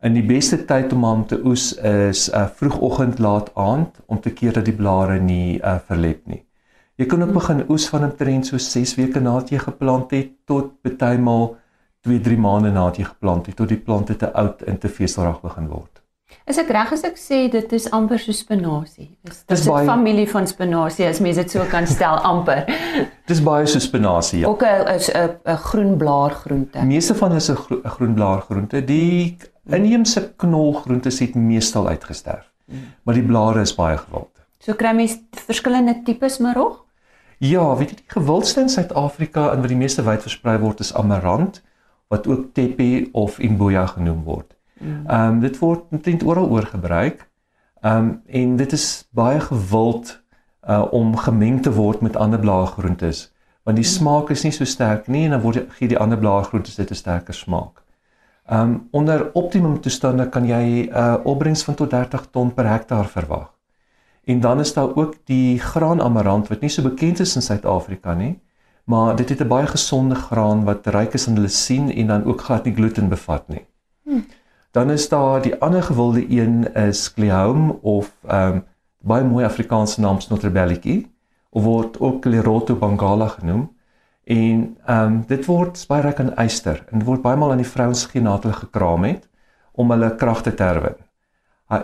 En 0.00 0.12
die 0.12 0.26
beste 0.26 0.64
tyd 0.64 0.92
om 0.92 1.04
hom 1.04 1.26
te 1.26 1.40
oes 1.44 1.72
is 1.82 2.28
uh, 2.30 2.46
vroegoggend 2.54 3.18
laat 3.18 3.54
aand 3.54 3.98
om 4.06 4.20
te 4.20 4.30
keer 4.30 4.52
dat 4.52 4.64
die 4.64 4.76
blare 4.76 5.20
nie 5.20 5.58
uh, 5.62 5.78
verlep 5.86 6.26
nie. 6.26 6.47
Jy 6.98 7.06
kan 7.06 7.22
ook 7.22 7.30
begin 7.30 7.62
oes 7.70 7.86
van 7.88 8.04
'n 8.04 8.16
trend 8.18 8.46
so 8.46 8.58
6 8.58 8.94
weke 8.98 9.20
nadat 9.20 9.50
jy 9.50 9.58
geplant 9.58 10.10
het 10.10 10.30
tot 10.44 10.82
bytelmal 10.82 11.56
2-3 12.02 12.38
maande 12.38 12.70
nadat 12.70 12.96
jy 12.96 13.04
geplant 13.04 13.46
het 13.46 13.56
tot 13.56 13.68
die 13.68 13.78
plante 13.78 14.16
te 14.16 14.32
oud 14.32 14.62
en 14.62 14.78
te 14.78 14.88
veselrag 14.88 15.40
begin 15.40 15.68
word. 15.68 16.02
Is 16.44 16.58
ek 16.58 16.68
reg 16.68 16.92
as 16.92 17.04
ek 17.04 17.16
sê 17.16 17.48
dit 17.50 17.72
is 17.72 17.86
amper 17.90 18.18
so 18.18 18.32
spinasie? 18.32 19.10
Is 19.24 19.44
dit 19.46 19.60
'n 19.60 19.68
baie... 19.68 19.86
familie 19.86 20.28
van 20.28 20.46
spinasie 20.46 21.06
as 21.06 21.20
mens 21.20 21.36
dit 21.36 21.50
so 21.50 21.64
kan 21.70 21.86
stel 21.86 22.18
amper? 22.32 22.64
Dis 23.26 23.42
baie 23.42 23.66
so 23.66 23.78
spinasie. 23.78 24.40
Ja. 24.40 24.48
Ook 24.48 24.62
'n 24.62 24.98
'n 24.98 25.30
'n 25.46 25.56
groen 25.56 25.96
blaargroente. 25.96 26.84
Meeste 26.84 27.14
van 27.14 27.32
is 27.32 27.48
'n 27.48 27.54
gro 27.54 27.80
groen 27.84 28.14
blaargroente. 28.14 28.84
Die 28.84 29.36
inheemse 29.66 30.32
knolgroentes 30.36 31.18
het 31.18 31.34
meestal 31.34 31.88
uitgesterf. 31.88 32.50
Hmm. 32.66 32.94
Maar 33.02 33.14
die 33.14 33.26
blare 33.26 33.60
is 33.60 33.74
baie 33.74 33.96
gewild. 33.96 34.30
So 34.58 34.74
kry 34.74 34.94
mens 34.94 35.18
verskillende 35.30 36.02
tipes 36.04 36.38
maar 36.38 36.56
ook? 36.56 36.87
Ja, 37.38 37.76
weet 37.76 37.90
jy 37.90 37.96
die 37.96 38.12
gewildste 38.12 38.60
in 38.60 38.68
Suid-Afrika 38.68 39.52
en 39.52 39.60
wat 39.62 39.70
die 39.70 39.78
meeste 39.78 40.02
wyd 40.02 40.22
versprei 40.22 40.58
word 40.58 40.80
is 40.80 40.94
amarant 40.94 41.62
wat 42.08 42.26
ook 42.26 42.52
tepe 42.52 43.08
of 43.12 43.38
imboya 43.38 43.86
genoem 43.86 44.24
word. 44.24 44.54
Mm. 44.78 45.06
Ehm 45.06 45.24
mm. 45.28 45.34
um, 45.34 45.40
dit 45.40 45.58
word 45.58 45.84
omtrent 45.90 46.22
oral 46.22 46.48
oor 46.50 46.66
gebruik. 46.66 47.28
Ehm 47.80 47.96
um, 47.96 48.22
en 48.26 48.56
dit 48.56 48.72
is 48.72 49.08
baie 49.10 49.40
gewild 49.40 50.22
uh 50.68 50.84
om 50.92 51.16
gemeng 51.16 51.62
te 51.62 51.72
word 51.72 52.00
met 52.00 52.16
ander 52.16 52.38
blaargroentes 52.38 53.28
want 53.68 53.76
die 53.76 53.86
mm. 53.86 53.92
smaak 53.92 54.30
is 54.30 54.42
nie 54.42 54.52
so 54.52 54.64
sterk 54.64 55.06
nie 55.12 55.26
en 55.26 55.36
dan 55.36 55.42
word 55.44 55.68
gee 55.76 55.88
die 55.88 55.98
ander 56.00 56.18
blaargroentes 56.18 56.76
dit 56.80 56.90
'n 56.90 56.94
sterker 56.94 57.34
smaak. 57.34 57.84
Ehm 58.48 58.60
um, 58.60 58.88
onder 58.90 59.30
optimum 59.32 59.80
toestande 59.80 60.28
kan 60.28 60.46
jy 60.46 60.64
'n 60.64 60.96
uh, 60.96 61.14
opbrengs 61.24 61.62
van 61.64 61.74
tot 61.74 61.90
30 61.90 62.26
ton 62.30 62.54
per 62.54 62.66
hektaar 62.68 63.06
verwag. 63.06 63.57
En 64.28 64.40
dan 64.40 64.60
is 64.60 64.72
daar 64.72 64.96
ook 64.96 65.14
die 65.24 65.58
graan 65.58 66.02
amarant 66.02 66.48
wat 66.48 66.60
nie 66.60 66.68
so 66.70 66.82
bekend 66.84 67.20
is 67.20 67.34
in 67.34 67.42
Suid-Afrika 67.42 68.14
nie, 68.14 68.34
maar 68.84 69.16
dit 69.16 69.28
het 69.28 69.40
'n 69.40 69.48
baie 69.48 69.66
gesonde 69.66 70.14
graan 70.14 70.64
wat 70.64 70.86
ryk 70.86 71.12
is 71.12 71.28
aan 71.28 71.40
lisien 71.40 71.92
en 71.94 72.06
dan 72.06 72.24
ook 72.24 72.40
glad 72.40 72.64
nie 72.64 72.74
gluten 72.74 73.08
bevat 73.08 73.48
nie. 73.48 73.64
Hm. 74.04 74.20
Dan 74.70 74.90
is 74.90 75.08
daar 75.08 75.42
die 75.42 75.56
ander 75.60 75.82
gewilde 75.82 76.24
een 76.30 76.74
is 76.74 77.12
Klehoum 77.12 77.70
of 77.70 78.12
ehm 78.26 78.52
um, 78.52 78.64
baie 79.00 79.24
mooi 79.24 79.44
Afrikaanse 79.44 80.00
naam 80.00 80.20
Snotterbelletjie 80.20 81.10
of 81.50 81.64
word 81.64 82.00
ook 82.00 82.24
Leroto 82.24 82.74
Bangala 82.74 83.28
genoem. 83.28 83.76
En 84.24 84.76
ehm 84.86 85.06
um, 85.06 85.24
dit 85.26 85.44
word 85.44 85.84
baie 85.88 86.02
ryk 86.02 86.20
aan 86.20 86.34
yster 86.44 86.84
en 86.90 87.04
word 87.04 87.22
baie 87.22 87.36
maal 87.36 87.50
aan 87.50 87.64
die 87.64 87.72
vrouens 87.74 88.04
gegee 88.04 88.22
nadat 88.22 88.42
hulle 88.42 88.54
gekraam 88.54 89.04
het 89.04 89.28
om 89.72 89.90
hulle 89.90 90.16
kragte 90.16 90.54
te 90.54 90.62
herwin 90.62 91.07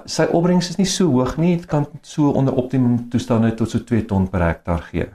sy 0.07 0.25
opbrengs 0.33 0.71
is 0.73 0.79
nie 0.81 0.89
so 0.89 1.11
hoog 1.13 1.37
nie, 1.37 1.57
dit 1.57 1.67
kan 1.69 1.87
so 2.03 2.31
onder 2.33 2.57
optimum 2.57 3.09
toestande 3.13 3.53
tot 3.55 3.71
so 3.71 3.85
2 3.85 4.07
ton 4.09 4.29
per 4.33 4.41
hektaar 4.47 4.83
gee. 4.91 5.09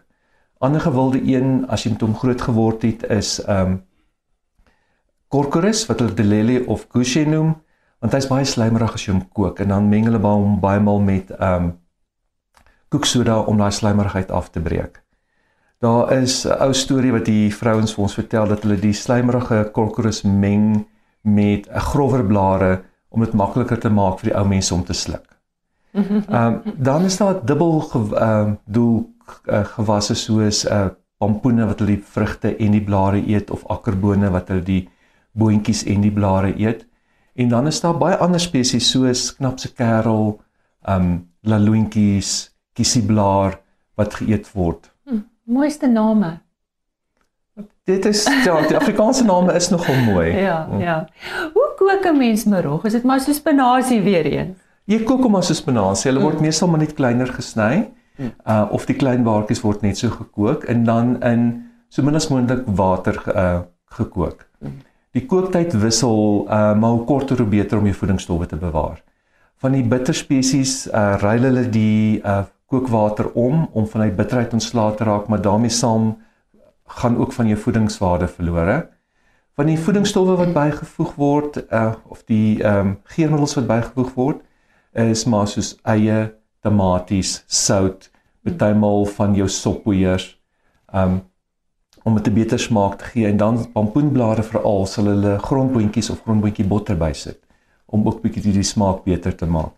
Ander 0.61 0.81
gewilde 0.83 1.21
een 1.23 1.65
as 1.69 1.85
jy 1.85 1.93
met 1.95 2.01
hom 2.05 2.15
groot 2.15 2.41
geword 2.41 2.83
het 2.83 3.05
is 3.09 3.39
ehm 3.45 3.71
um, 3.71 3.79
Corcorus 5.29 5.83
wat 5.85 5.99
hulle 6.01 6.15
Delele 6.17 6.63
of 6.65 6.87
Gushe 6.89 7.21
noem, 7.25 7.51
want 8.01 8.15
hy's 8.17 8.25
baie 8.31 8.45
slijmerig 8.49 8.95
as 8.97 9.03
jy 9.05 9.11
hom 9.13 9.27
kook 9.29 9.59
en 9.61 9.69
dan 9.69 9.89
meng 9.89 10.07
hulle 10.09 10.21
hom 10.23 10.55
baie 10.61 10.81
maal 10.81 10.99
met 11.05 11.31
ehm 11.37 11.69
um, 11.69 11.69
koeksoda 12.89 13.35
om 13.45 13.57
daai 13.57 13.71
slijmerigheid 13.71 14.31
af 14.33 14.49
te 14.49 14.61
breek. 14.65 15.03
Daar 15.79 16.11
is 16.11 16.45
'n 16.45 16.57
ou 16.59 16.73
storie 16.73 17.11
wat 17.11 17.25
die 17.25 17.53
vrouens 17.55 17.93
vir 17.93 18.03
ons 18.03 18.13
vertel 18.13 18.47
dat 18.47 18.63
hulle 18.63 18.79
die 18.79 18.93
slijmerige 18.93 19.69
Corcorus 19.73 20.21
meng 20.23 20.85
met 21.21 21.69
'n 21.69 21.79
grower 21.79 22.25
blare 22.25 22.88
om 23.09 23.25
dit 23.25 23.33
makliker 23.33 23.79
te 23.79 23.89
maak 23.89 24.19
vir 24.19 24.31
die 24.31 24.37
ou 24.37 24.45
mense 24.47 24.73
om 24.73 24.83
te 24.83 24.93
sluk. 24.93 25.25
Ehm 25.93 26.25
um, 26.29 26.61
dan 26.77 27.05
is 27.05 27.17
daar 27.17 27.45
dubbel 27.45 27.81
ehm 27.93 28.21
um, 28.21 28.57
doel 28.65 29.13
uh, 29.45 29.65
gewasse 29.65 30.15
soos 30.15 30.63
'n 30.65 30.73
uh, 30.73 30.79
eh, 30.79 30.89
pompoene 31.17 31.65
wat 31.65 31.79
hulle 31.79 31.95
die 31.95 32.03
vrugte 32.03 32.55
en 32.55 32.71
die 32.71 32.83
blare 32.83 33.21
eet 33.27 33.51
of 33.51 33.65
akkerbone 33.67 34.29
wat 34.31 34.47
hulle 34.47 34.63
die 34.63 34.89
boontjies 35.31 35.83
en 35.83 36.01
die 36.01 36.11
blare 36.11 36.53
eet. 36.57 36.85
En 37.35 37.49
dan 37.49 37.67
is 37.67 37.81
daar 37.81 37.97
baie 37.97 38.15
ander 38.15 38.39
spesies 38.39 38.91
soos 38.91 39.35
knapse 39.35 39.73
kerel, 39.73 40.39
ehm 40.81 41.01
um, 41.01 41.27
laloentjies, 41.41 42.55
kiesiblaar 42.73 43.59
wat 43.95 44.13
geëet 44.13 44.51
word. 44.53 44.91
Hm, 45.03 45.21
mooiste 45.43 45.87
name. 45.87 46.39
Dit 47.89 48.05
is 48.05 48.23
ja, 48.45 48.59
die 48.67 48.77
Afrikaanse 48.77 49.25
name 49.25 49.53
is 49.57 49.69
nogal 49.69 49.95
mooi. 50.05 50.27
Ja, 50.37 50.67
ja. 50.77 50.97
Hoe 51.53 51.69
kook 51.77 52.05
'n 52.05 52.17
mens 52.17 52.43
marog? 52.45 52.85
Is 52.85 52.91
dit 52.91 53.03
maar 53.03 53.19
so 53.19 53.33
spinasie 53.33 54.01
weer 54.01 54.25
eens? 54.25 54.57
Jy 54.85 55.03
kook 55.03 55.23
hom 55.23 55.35
as 55.35 55.49
spinasie. 55.55 56.11
Hulle 56.11 56.21
word 56.23 56.37
mm. 56.37 56.41
meestal 56.41 56.69
maar 56.69 56.79
net 56.79 56.93
kleiner 56.93 57.27
gesny. 57.27 57.89
Mm. 58.17 58.33
Uh 58.45 58.65
of 58.71 58.85
die 58.85 58.95
klein 58.95 59.23
baartjies 59.23 59.61
word 59.61 59.81
net 59.81 59.97
so 59.97 60.09
gekook 60.09 60.63
en 60.63 60.83
dan 60.83 61.17
in 61.23 61.65
so 61.89 62.03
min 62.03 62.15
as 62.15 62.29
moontlik 62.29 62.63
water 62.65 63.21
uh 63.35 63.59
gekook. 63.97 64.45
Mm. 64.61 64.77
Die 65.11 65.25
kooktyd 65.25 65.73
wissel 65.73 66.45
uh 66.45 66.75
maar 66.77 66.89
hoe 66.89 67.03
korter 67.05 67.37
hoe 67.37 67.47
beter 67.47 67.77
om 67.77 67.85
jou 67.85 67.95
voedingsstowwe 67.95 68.45
te 68.45 68.55
bewaar. 68.55 69.01
Van 69.57 69.71
die 69.71 69.83
bitter 69.83 70.13
spesies 70.13 70.87
uh 70.87 71.15
ruil 71.17 71.41
hulle 71.41 71.69
die 71.69 72.21
uh 72.21 72.43
kookwater 72.69 73.31
om 73.33 73.69
om 73.73 73.87
van 73.87 74.01
hy 74.01 74.11
bitterheid 74.11 74.53
ontslae 74.53 74.95
te 74.95 75.03
raak, 75.03 75.27
maar 75.27 75.41
daarmee 75.41 75.73
saam 75.73 76.17
gaan 76.89 77.17
ook 77.17 77.33
van 77.33 77.47
jou 77.47 77.59
voedingswaarde 77.59 78.27
verlore. 78.27 78.89
Van 79.55 79.65
die 79.65 79.79
voedingsstowwe 79.79 80.35
wat 80.39 80.53
bygevoeg 80.53 81.15
word 81.15 81.63
uh, 81.69 81.93
of 82.07 82.23
die 82.25 82.63
ehm 82.63 82.87
um, 82.87 82.99
geurmiddels 83.03 83.55
wat 83.59 83.67
bygevoeg 83.67 84.13
word 84.13 84.45
is 84.93 85.25
maar 85.25 85.47
soos 85.47 85.75
eie, 85.83 86.33
tomaties, 86.65 87.43
sout, 87.47 88.09
bytelmal 88.43 89.05
van 89.05 89.35
jou 89.35 89.47
soppoeiers 89.49 90.31
um 90.93 91.21
om 92.03 92.15
dit 92.15 92.27
'n 92.27 92.33
beter 92.33 92.59
smaak 92.59 92.97
te 92.97 93.05
gee 93.05 93.27
en 93.27 93.37
dan 93.37 93.71
pompoenblare 93.71 94.43
veral 94.43 94.85
sal 94.85 95.05
hulle 95.05 95.37
grondboontjies 95.39 96.09
of 96.09 96.21
grondboontjie 96.21 96.67
botter 96.67 96.97
bysit 96.97 97.39
om 97.85 98.07
ook 98.07 98.21
bietjie 98.21 98.41
die, 98.41 98.53
die 98.53 98.63
smaak 98.63 99.03
beter 99.03 99.35
te 99.35 99.45
maak. 99.45 99.73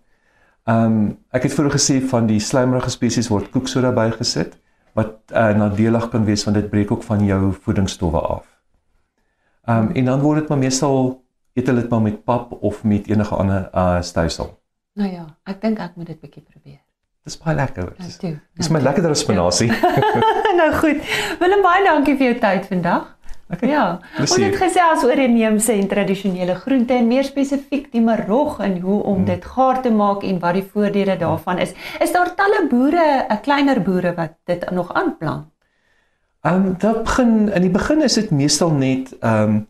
Um 0.66 1.18
ek 1.32 1.44
het 1.44 1.54
vroeër 1.54 1.72
gesê 1.72 2.02
van 2.02 2.28
die 2.28 2.40
slijmerige 2.40 2.90
spesies 2.90 3.28
word 3.28 3.50
koeksoda 3.52 3.92
bygesit 3.92 4.58
wat 4.94 5.14
uh, 5.32 5.50
nadelig 5.58 6.10
kan 6.10 6.26
wees 6.26 6.44
want 6.44 6.58
dit 6.58 6.70
breek 6.70 6.92
ook 6.92 7.04
van 7.04 7.26
jou 7.26 7.54
voedingsstowwe 7.54 8.20
af. 8.20 8.46
Ehm 9.66 9.78
um, 9.78 9.92
en 9.96 10.06
dan 10.06 10.20
word 10.20 10.40
dit 10.40 10.50
maar 10.50 10.58
meestal 10.58 11.24
eet 11.54 11.68
hulle 11.68 11.82
dit 11.82 11.90
maar 11.90 12.02
met 12.02 12.24
pap 12.24 12.52
of 12.62 12.84
met 12.84 13.08
enige 13.08 13.36
ander 13.36 13.70
uh 13.74 14.02
stysel. 14.02 14.58
Nou 14.94 15.12
ja, 15.12 15.26
ek 15.44 15.62
dink 15.62 15.80
ek 15.80 15.96
moet 15.96 16.08
dit 16.08 16.20
bietjie 16.20 16.44
probeer. 16.44 16.82
Dis 17.24 17.38
baie 17.38 17.56
lekker. 17.56 17.94
Dis 18.02 18.18
nou, 18.22 18.34
dis 18.58 18.70
my 18.74 18.80
lekkerder 18.82 19.14
as 19.14 19.22
spinasie. 19.22 19.70
nou 20.62 20.72
goed. 20.74 21.04
Willem 21.40 21.62
baie 21.62 21.84
dankie 21.86 22.16
vir 22.18 22.32
jou 22.32 22.38
tyd 22.42 22.66
vandag. 22.66 23.12
Okay. 23.52 23.70
Ja. 23.70 24.00
Ons 24.20 24.36
het 24.40 24.56
gesels 24.56 25.04
oor 25.04 25.20
inheemse 25.20 25.74
en 25.74 25.88
tradisionele 25.92 26.56
groente 26.56 26.96
en 26.96 27.08
meer 27.08 27.28
spesifiek 27.28 27.90
die 27.92 28.04
marog 28.04 28.60
en 28.64 28.78
hoe 28.80 29.00
om 29.04 29.16
hmm. 29.16 29.26
dit 29.26 29.46
gaar 29.46 29.82
te 29.84 29.92
maak 29.92 30.24
en 30.24 30.40
wat 30.40 30.54
die 30.60 30.64
voordele 30.74 31.18
daarvan 31.20 31.60
is. 31.64 31.74
Is 32.00 32.14
daar 32.16 32.32
talle 32.36 32.68
boere, 32.70 33.26
'n 33.28 33.32
eh, 33.32 33.42
kleiner 33.42 33.82
boere 33.82 34.14
wat 34.16 34.38
dit 34.46 34.70
nog 34.72 34.94
aanplant? 34.94 35.50
Ehm 36.42 36.56
um, 36.56 36.76
dit 36.78 37.04
begin 37.04 37.52
in 37.54 37.62
die 37.62 37.70
begin 37.70 38.02
is 38.02 38.14
dit 38.14 38.32
meestal 38.32 38.72
net 38.72 39.14
ehm 39.20 39.44
um, 39.44 39.68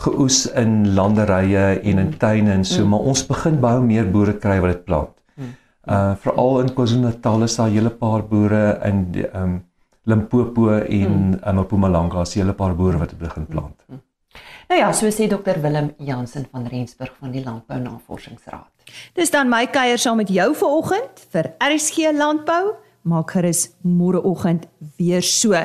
geoes 0.00 0.46
in 0.46 0.94
landerye 0.94 1.80
en 1.82 1.98
in 1.98 1.98
hmm. 1.98 2.18
tuine 2.18 2.52
en 2.52 2.64
so, 2.64 2.82
mm. 2.82 2.88
maar 2.88 3.00
ons 3.00 3.26
begin 3.26 3.60
baie 3.60 3.80
meer 3.80 4.10
boere 4.10 4.36
kry 4.38 4.60
wat 4.60 4.70
dit 4.70 4.84
plant. 4.84 5.10
Mm. 5.34 5.54
Uh 5.84 6.12
veral 6.22 6.60
in 6.60 6.74
KwaZulu-Natal 6.74 7.42
is 7.42 7.56
daar 7.56 7.68
'n 7.68 7.72
hele 7.72 7.90
paar 7.90 8.22
boere 8.22 8.78
in 8.84 9.12
die 9.12 9.26
ehm 9.26 9.42
um, 9.42 9.67
Limpopo 10.08 10.70
en 10.72 11.12
hmm. 11.12 11.40
in 11.44 11.60
Mpumalanga 11.60 12.20
as 12.20 12.34
'n 12.34 12.40
hele 12.40 12.52
paar 12.52 12.74
boere 12.74 12.98
wat 12.98 13.18
begin 13.18 13.46
plant. 13.46 13.84
Hmm. 13.86 14.00
Nou 14.68 14.80
ja, 14.80 14.92
so 14.92 15.06
sê 15.08 15.28
Dr 15.28 15.60
Willem 15.60 15.94
Jansen 15.98 16.46
van 16.52 16.66
Rensburg 16.66 17.14
van 17.20 17.30
die 17.30 17.44
Landbou 17.44 17.78
Navorsingsraad. 17.80 18.68
Dis 19.14 19.30
dan 19.30 19.48
my 19.48 19.66
kuier 19.66 19.98
saam 19.98 20.16
met 20.16 20.28
jou 20.28 20.54
vanoggend 20.54 21.24
vir 21.32 21.52
RSG 21.58 22.12
Landbou. 22.12 22.74
Maak 23.02 23.30
gerus 23.30 23.70
môreoggend 23.80 24.66
weer 24.98 25.22
so. 25.22 25.56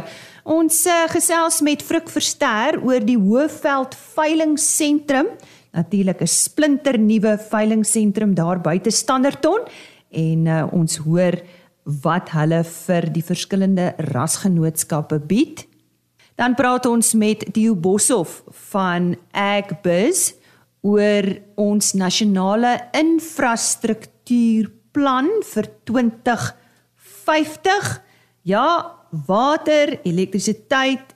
Ons 0.43 0.85
uh, 0.87 1.03
gesels 1.11 1.61
met 1.61 1.83
Frik 1.83 2.07
Verster 2.09 2.79
oor 2.83 3.03
die 3.03 3.17
Hoëveld 3.17 3.95
Veilingsentrum. 3.95 5.27
natuurlik 5.73 6.21
'n 6.21 6.27
splinternuwe 6.27 7.37
veilingsentrum 7.49 8.33
daar 8.33 8.61
buite 8.61 8.89
Standerton 8.89 9.59
en 10.09 10.45
uh, 10.45 10.67
ons 10.71 10.97
hoor 10.97 11.41
wat 11.83 12.29
hulle 12.33 12.63
vir 12.63 13.11
die 13.13 13.23
verskillende 13.25 13.93
rasgenootskappe 14.11 15.19
bied. 15.27 15.67
Dan 16.39 16.55
praat 16.57 16.85
ons 16.89 17.13
met 17.13 17.45
Dio 17.53 17.75
Boshoff 17.75 18.43
van 18.71 19.15
Agbiz 19.31 20.33
oor 20.83 21.41
ons 21.59 21.93
nasionale 21.95 22.89
infrastruktuurplan 22.97 25.29
vir 25.53 25.65
2050. 25.89 28.01
Ja, 28.43 28.91
water, 29.27 29.99
elektrisiteit, 30.03 31.15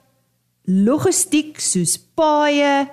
logistiek 0.68 1.60
soos 1.60 1.98
paaie, 1.98 2.88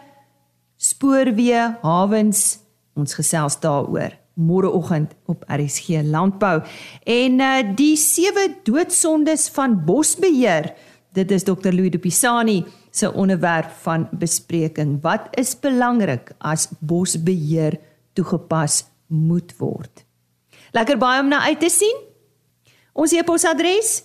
spoorweë, 0.75 1.77
hawens, 1.85 2.59
ons 2.95 3.13
gesels 3.15 3.59
daaroor 3.63 4.24
môreoggend 4.35 5.15
op 5.25 5.43
RSG 5.47 5.87
Landbou. 6.03 6.61
En 7.03 7.39
uh, 7.39 7.63
die 7.75 7.95
sewe 7.99 8.55
doodsondes 8.67 9.49
van 9.55 9.85
bosbeheer. 9.85 10.73
Dit 11.15 11.31
is 11.31 11.43
Dr. 11.47 11.71
Louis 11.71 11.91
de 11.91 11.99
Pisani 11.99 12.65
se 12.91 13.13
onderwerp 13.13 13.69
van 13.83 14.07
bespreking. 14.11 15.01
Wat 15.01 15.21
is 15.31 15.59
belangrik 15.59 16.31
as 16.37 16.67
bosbeheer 16.79 17.79
toegepas 18.13 18.83
moet 19.07 19.57
word? 19.57 20.05
Lekker 20.71 20.97
baie 20.99 21.21
om 21.23 21.27
na 21.31 21.41
uit 21.47 21.59
te 21.59 21.69
sien. 21.71 21.95
Ons 22.93 23.11
e-posadres 23.11 24.03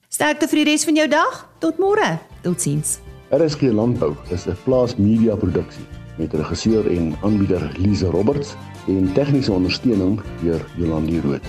Sterkte 0.09 0.49
vir 0.49 0.57
die 0.63 0.69
res 0.73 0.85
van 0.89 0.97
jou 0.97 1.09
dag. 1.09 1.49
Tot 1.61 1.77
môre. 1.81 2.19
Totsiens. 2.45 3.06
RSG 3.37 3.61
Landbou 3.61 4.15
is 4.31 4.47
'n 4.47 4.57
plaasmedia 4.65 5.35
produksie 5.37 5.85
met 6.17 6.33
regisseur 6.33 6.91
en 6.91 7.15
aanbieder 7.23 7.73
Lize 7.79 8.07
Roberts 8.07 8.55
en 8.87 9.13
tegniese 9.13 9.53
ondersteuning 9.53 10.21
deur 10.43 10.65
Jolande 10.77 11.21
Rooi. 11.21 11.41